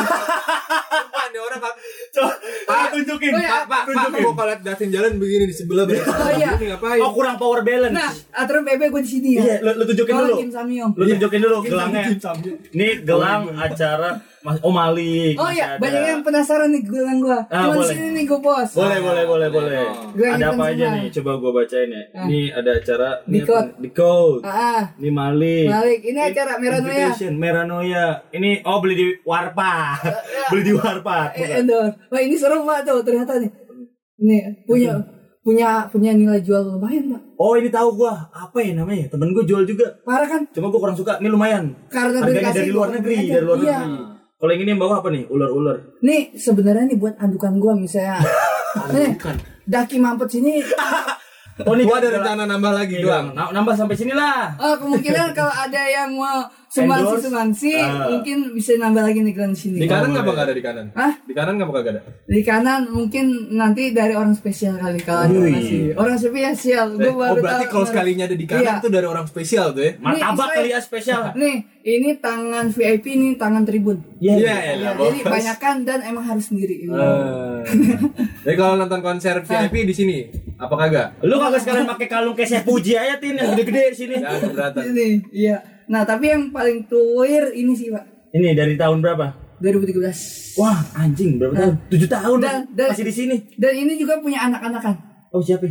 Sumpah, 0.90 1.24
nih 1.32 1.40
orang 1.40 1.60
pak. 1.62 1.74
coba 2.10 2.32
Pak, 2.66 2.86
tunjukin. 2.94 3.32
Oh, 3.34 3.40
ya, 3.40 3.64
Pak, 3.64 3.64
Pak, 3.66 3.82
Pak, 3.90 4.06
gue 4.12 4.32
kalau 4.34 4.48
liat 4.50 4.60
Dasin 4.62 4.88
jalan 4.92 5.16
begini 5.16 5.44
di 5.48 5.54
sebelah 5.56 5.84
banyak. 5.88 6.04
Oh, 6.04 6.30
iya. 6.36 6.50
Ini 6.54 6.66
ngapain? 6.74 7.00
Oh 7.00 7.10
kurang 7.16 7.36
power 7.40 7.60
balance. 7.64 7.94
Nah, 7.96 8.10
aturan 8.36 8.62
PB 8.66 8.82
gue 8.92 9.02
di 9.02 9.10
sini 9.10 9.28
ya. 9.38 9.42
Iya, 9.42 9.56
lu, 9.64 9.70
lu 9.80 9.84
tunjukin 9.88 10.14
dulu. 10.14 10.34
Lu 10.94 11.04
tunjukin 11.16 11.40
dulu 11.40 11.56
gelangnya. 11.64 12.04
Ini 12.76 12.88
gelang 13.08 13.42
acara 13.56 14.10
Mas 14.40 14.56
Oh 14.64 14.72
Malik. 14.72 15.36
Oh 15.36 15.52
iya, 15.52 15.76
ada. 15.76 15.84
banyak 15.84 16.00
yang 16.02 16.20
penasaran 16.24 16.72
nih 16.72 16.80
gelang 16.80 17.20
gua. 17.20 17.44
Ah, 17.46 17.68
Cuma 17.68 17.76
boleh. 17.76 17.92
sini 17.92 18.08
nih 18.16 18.24
gua 18.24 18.40
post. 18.40 18.72
Boleh, 18.72 18.98
boleh, 18.98 19.24
boleh, 19.28 19.48
boleh. 19.52 19.84
Gelang 20.16 20.40
Ada 20.40 20.46
apa 20.50 20.64
aja 20.66 20.86
nih? 20.96 21.06
Coba 21.12 21.30
gua 21.36 21.50
bacain 21.54 21.88
ya. 21.88 22.02
Ah. 22.10 22.24
Ini 22.24 22.40
ada 22.50 22.70
acara 22.72 23.08
Di 23.20 23.28
ini 23.28 23.38
apa? 23.38 23.48
code. 23.52 23.70
Di 23.76 23.90
code. 23.92 24.40
Ah, 24.42 24.56
ah. 24.56 24.82
Ini 24.96 25.10
Malik. 25.12 25.66
Malik, 25.68 26.00
ini 26.02 26.18
acara 26.18 26.52
Meranoia. 26.56 27.08
Meranoia. 27.30 28.04
Ini 28.30 28.50
oh 28.64 28.78
beli 28.80 28.94
di 28.96 29.06
Warpa. 29.20 29.72
beli 30.50 30.62
di 30.62 30.72
Warpa. 30.72 31.18
Eh, 31.32 31.60
endor. 31.60 31.92
Wah 32.08 32.20
ini 32.20 32.34
serem 32.34 32.64
pak 32.64 32.80
tuh 32.82 33.04
ternyata 33.04 33.36
nih. 33.36 33.50
Nih 34.20 34.64
punya 34.64 34.96
punya 35.40 35.84
punya 35.86 36.12
nilai 36.12 36.40
jual 36.40 36.64
lumayan 36.66 37.12
pak. 37.12 37.22
Oh 37.36 37.56
ini 37.56 37.68
tahu 37.68 37.92
gua. 37.94 38.28
Apa 38.30 38.56
ya 38.60 38.72
namanya? 38.72 39.04
Temen 39.08 39.32
gua 39.32 39.44
jual 39.44 39.64
juga. 39.64 39.84
Parah 40.00 40.24
kan? 40.24 40.48
Cuma 40.48 40.68
gua 40.68 40.80
kurang 40.80 40.96
suka. 40.96 41.20
Ini 41.20 41.28
lumayan. 41.28 41.76
Karena 41.88 42.20
gue 42.20 42.32
dikasih 42.32 42.56
dari 42.58 42.70
luar 42.70 42.88
negeri, 42.90 43.14
aja. 43.18 43.32
dari 43.34 43.44
luar 43.44 43.58
Iya. 43.60 43.78
negeri. 43.84 44.18
Kalau 44.40 44.50
yang 44.50 44.62
ini 44.64 44.70
yang 44.72 44.80
bawah 44.80 45.04
apa 45.04 45.12
nih? 45.12 45.28
Ular-ular. 45.28 46.00
Nih 46.00 46.32
sebenarnya 46.32 46.88
nih 46.88 46.96
buat 46.96 47.14
andukan 47.14 47.60
gua 47.60 47.76
misalnya. 47.76 48.24
nih 48.94 49.20
daki 49.62 50.00
mampet 50.00 50.32
sini 50.32 50.58
Oh, 51.60 51.76
ini 51.76 51.84
Gua 51.84 52.00
ada 52.00 52.08
gak- 52.08 52.14
rencana 52.16 52.48
nambah 52.48 52.72
lagi 52.72 52.94
Nih, 52.96 53.04
doang. 53.04 53.26
Nah, 53.30 53.52
nambah 53.52 53.76
sampai 53.76 53.92
sini 53.92 54.16
lah. 54.16 54.56
Oh, 54.56 54.80
kemungkinan 54.80 55.36
kalau 55.36 55.52
ada 55.52 55.82
yang 55.84 56.08
mau 56.10 56.40
sumbangsi 56.70 57.02
Endorse? 57.02 57.24
sumbangsi 57.26 57.70
Ah. 57.74 58.06
mungkin 58.08 58.36
bisa 58.54 58.78
nambah 58.78 59.02
lagi 59.02 59.20
nih 59.20 59.34
di 59.34 59.58
sini. 59.58 59.76
Di 59.76 59.88
kanan 59.90 60.14
ngapa 60.14 60.30
gak 60.30 60.46
ada 60.46 60.54
di 60.54 60.62
kanan? 60.62 60.86
Hah? 60.94 61.12
Di 61.18 61.34
kanan 61.34 61.54
ngapa 61.58 61.72
kagak 61.74 61.92
ada? 61.92 62.00
Di 62.24 62.40
kanan 62.40 62.80
mungkin 62.88 63.24
nanti 63.50 63.90
dari 63.90 64.14
orang 64.14 64.32
spesial 64.32 64.78
kali 64.78 65.02
kalau 65.02 65.26
ada 65.26 65.34
ngasih. 65.34 65.98
Orang 65.98 66.14
spesial. 66.14 66.86
Gue 66.94 67.04
Eh, 67.04 67.12
baru 67.12 67.32
oh 67.32 67.42
berarti 67.42 67.66
tahu 67.66 67.72
kalau 67.72 67.86
sekalinya 67.86 68.24
ada 68.24 68.36
di 68.38 68.46
kanan 68.46 68.62
Iya. 68.62 68.74
tuh 68.78 68.88
dari 68.88 69.04
orang 69.04 69.26
spesial 69.26 69.66
tuh 69.70 69.82
ya? 69.82 69.92
Martabak 69.98 70.46
Nih, 70.46 70.56
kali 70.56 70.68
ya 70.70 70.78
spesial. 70.78 71.20
Nih, 71.34 71.56
ini 71.82 72.10
tangan 72.16 72.66
VIP 72.70 73.06
nih 73.12 73.32
tangan 73.34 73.62
tribun. 73.64 73.98
Iya, 74.16 74.34
Ya, 74.38 74.56
elah, 74.70 74.92
jadi 74.94 75.18
bos. 75.18 75.32
banyakan 75.32 75.76
dan 75.82 75.98
emang 76.02 76.22
harus 76.24 76.44
sendiri. 76.46 76.86
Eh. 76.86 77.60
Jadi 78.40 78.54
kalau 78.54 78.74
nonton 78.76 79.00
konser 79.00 79.42
VIP 79.42 79.74
di 79.84 79.92
sini, 79.92 80.18
apa 80.54 80.74
kagak? 80.76 81.06
Lu 81.20 81.34
kagak 81.36 81.60
sekalian 81.60 81.86
pakai 81.88 82.06
kalung 82.06 82.32
kayak 82.32 82.62
puji 82.62 82.94
aja 82.94 83.18
tin 83.18 83.34
yang 83.34 83.52
gede-gede 83.52 83.84
sini. 83.92 84.16
Ya, 84.16 84.38
keberatan. 84.38 84.82
Ini, 84.86 85.08
iya. 85.30 85.58
Nah, 85.90 86.02
tapi 86.04 86.30
yang 86.30 86.48
paling 86.48 86.86
tuir 86.86 87.50
ini 87.52 87.74
sih, 87.74 87.90
Pak. 87.90 88.30
Ini 88.30 88.54
dari 88.54 88.74
tahun 88.74 89.02
berapa? 89.02 89.58
2013. 89.58 90.54
Wah, 90.56 90.78
anjing 90.94 91.36
berapa 91.36 91.52
tahun? 91.52 91.74
Tujuh 91.90 92.08
tahun 92.08 92.36
Dan- 92.38 92.46
masih- 92.64 92.72
dan- 92.72 92.88
masih 92.88 93.04
di 93.04 93.12
sini. 93.12 93.36
Dan 93.54 93.72
ini 93.76 93.92
juga 93.94 94.16
punya 94.16 94.38
anak-anakan. 94.42 94.94
Oh 95.28 95.42
siapa? 95.42 95.66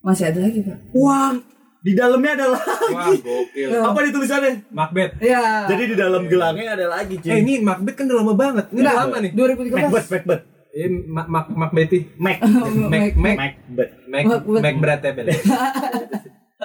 Masih 0.00 0.28
ada 0.28 0.42
lagi, 0.42 0.60
Pak. 0.60 0.78
Wah, 0.92 1.32
di 1.78 1.92
dalamnya 1.92 2.30
ada 2.36 2.46
Wah, 2.50 2.58
lagi. 2.58 3.22
gokil. 3.22 3.68
Apa 3.80 3.98
di 4.02 4.10
tulisannya? 4.10 4.52
Macbeth. 4.68 5.12
Ya. 5.22 5.64
Jadi 5.64 5.82
di 5.86 5.96
dalam 5.96 6.26
gelangnya 6.26 6.74
ada 6.74 6.86
lagi, 6.92 7.14
Eh, 7.16 7.22
cuy. 7.22 7.38
ini 7.40 7.54
Macbeth 7.58 7.96
kan 7.96 8.04
udah 8.04 8.18
lama 8.18 8.34
banget. 8.34 8.66
Ini 8.68 8.78
udah 8.80 8.94
lama 8.98 9.16
nih. 9.16 9.30
2013. 9.32 9.78
Macbeth, 9.80 10.08
Macbeth, 10.10 10.42
Ini 10.72 10.88
Mac 11.06 11.26
Mac 11.34 11.46
Macbeth. 11.52 11.92
Mac, 12.16 12.36
Mac 12.42 13.12
Mac 13.14 13.36
Macbeth. 13.36 13.90
Mac 14.04 14.24
Macbeth. 14.26 14.62
Mac 14.62 14.74
Bel. 15.14 15.26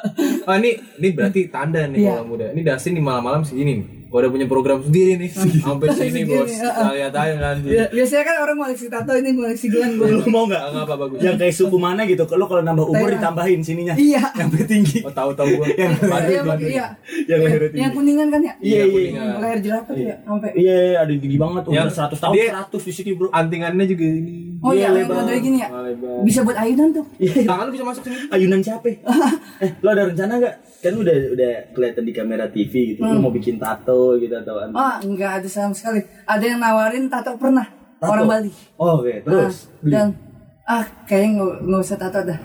Oh 0.47 0.55
ini 0.55 0.71
ini 0.97 1.07
berarti 1.11 1.41
tanda 1.47 1.83
nih 1.85 1.97
Iya. 1.99 2.13
kalau 2.15 2.25
muda. 2.27 2.45
Ini 2.51 2.61
Dustin 2.63 2.93
nih 2.93 3.03
malam-malam 3.03 3.41
segini 3.43 3.73
nih. 3.77 3.87
Gua 4.07 4.23
udah 4.23 4.31
punya 4.31 4.47
program 4.47 4.79
sendiri 4.79 5.19
nih. 5.19 5.27
Sampai 5.35 5.91
sini 5.91 6.23
Segini, 6.23 6.31
bos. 6.31 6.47
Kita 6.47 6.95
lihat 6.95 7.11
aja 7.11 7.35
nanti. 7.35 7.75
Ya, 7.75 7.91
biasanya 7.91 8.23
kan 8.23 8.35
orang 8.39 8.55
koleksi 8.55 8.87
tato 8.87 9.11
ini 9.11 9.35
koleksi 9.35 9.67
gelang 9.67 9.99
gue. 9.99 10.07
Lu 10.07 10.23
mau 10.31 10.47
nggak? 10.47 10.63
Enggak 10.63 10.83
apa 10.87 10.95
bagus. 10.95 11.19
Yang 11.19 11.35
kayak 11.43 11.53
suku 11.53 11.75
mana 11.75 12.07
gitu? 12.07 12.23
Kalau 12.23 12.47
kalau 12.47 12.63
nambah 12.63 12.87
umur 12.87 13.11
ditambahin 13.11 13.59
sininya. 13.59 13.99
Iya. 13.99 14.31
Sampai 14.39 14.63
tinggi. 14.63 15.03
Oh 15.03 15.11
tahu-tahu 15.11 15.59
gua. 15.59 15.67
Yang 15.75 15.91
Iya, 15.99 16.39
Pak, 16.39 16.57
iya. 16.63 16.87
Yang 17.27 17.39
tinggi. 17.43 17.79
Yang 17.83 17.91
kuningan 17.91 18.27
kan 18.31 18.39
ya? 18.39 18.53
Iya, 18.63 18.79
iya, 18.79 18.85
kuningan. 18.87 19.25
Yang 19.27 19.39
leher 19.43 19.59
jerapah 19.59 19.93
ya, 19.99 20.15
sampai. 20.23 20.49
Iya, 20.55 20.77
ada 21.03 21.09
yang 21.11 21.21
tinggi 21.27 21.37
banget. 21.37 21.61
Udah 21.67 21.91
100 21.91 22.15
tahun, 22.15 22.33
100 22.47 22.87
di 22.87 22.93
sini, 22.95 23.11
Bro. 23.11 23.27
Antingannya 23.35 23.85
juga 23.85 24.05
ini. 24.07 24.46
Oh 24.57 24.71
iya, 24.71 24.89
Iya, 24.89 24.95
yang 24.95 24.95
lebar. 25.05 25.15
model 25.21 25.37
gini 25.37 25.57
ya? 25.59 25.69
Ah, 25.69 25.81
lebar. 25.81 26.17
Bisa 26.21 26.39
buat 26.41 26.57
ayunan 26.57 26.89
tuh. 26.91 27.05
Iya. 27.17 27.45
Tangan 27.45 27.63
lu 27.63 27.71
bisa 27.71 27.85
masuk 27.85 28.01
sini. 28.03 28.17
Ayunan 28.27 28.59
siapa? 28.59 28.87
eh, 29.63 29.71
lo 29.77 29.89
ada 29.89 30.03
rencana 30.05 30.33
nggak? 30.35 30.55
Kan 30.77 30.93
udah 30.95 31.15
udah 31.31 31.51
kelihatan 31.71 32.03
di 32.03 32.13
kamera 32.13 32.45
TV 32.47 32.73
gitu. 32.91 33.01
Lo 33.01 33.19
mau 33.19 33.29
bikin 33.29 33.55
tato 33.55 34.17
gitu 34.17 34.33
atau 34.33 34.57
apa? 34.59 34.73
Ah, 34.73 34.95
enggak 34.99 35.31
ada 35.39 35.47
sama 35.47 35.71
sekali. 35.71 36.01
Ada 36.23 36.43
yang 36.43 36.59
nawarin 36.59 37.05
tato 37.05 37.35
pernah. 37.35 37.67
Tato? 37.97 38.09
Orang 38.09 38.25
Bali. 38.25 38.51
Oh, 38.75 39.01
oke. 39.01 39.13
Terus 39.21 39.55
Ah, 39.67 39.85
dan 39.85 40.07
ah 40.63 40.85
kayaknya 41.05 41.43
nggak 41.59 41.81
usah 41.81 41.97
tato 41.97 42.19
dah. 42.23 42.39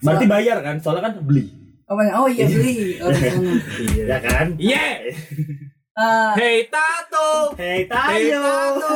berarti 0.00 0.26
bayar 0.26 0.60
kan? 0.60 0.76
Soalnya 0.78 1.08
kan 1.08 1.12
beli. 1.20 1.48
Apanya? 1.84 2.12
Oh 2.16 2.28
iya 2.28 2.44
beli 2.44 2.76
orang 3.04 3.20
sana. 3.20 3.52
Ya 3.94 4.18
kan? 4.20 4.46
Iya. 4.56 4.84
Ah, 5.94 6.32
Hey 6.34 6.66
Tato. 6.68 7.54
Hey, 7.54 7.84
Hey 7.84 7.88
tayo. 7.88 8.42
Tato. 8.42 8.94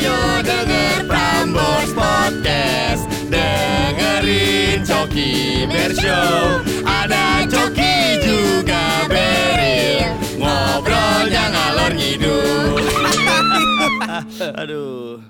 Ayo 0.00 0.40
denger 0.40 1.04
Prambors 1.04 1.92
Podcast. 1.92 3.04
Dengerin 3.28 4.80
Coki 4.80 5.68
Bershow 5.68 6.64
Ada 6.88 7.44
Coki 7.44 8.16
juga 8.24 9.04
Beril 9.12 10.08
Ngobrolnya 10.40 11.52
ngalor 11.52 11.92
ngidul. 11.92 12.80
Aduh 14.64 15.20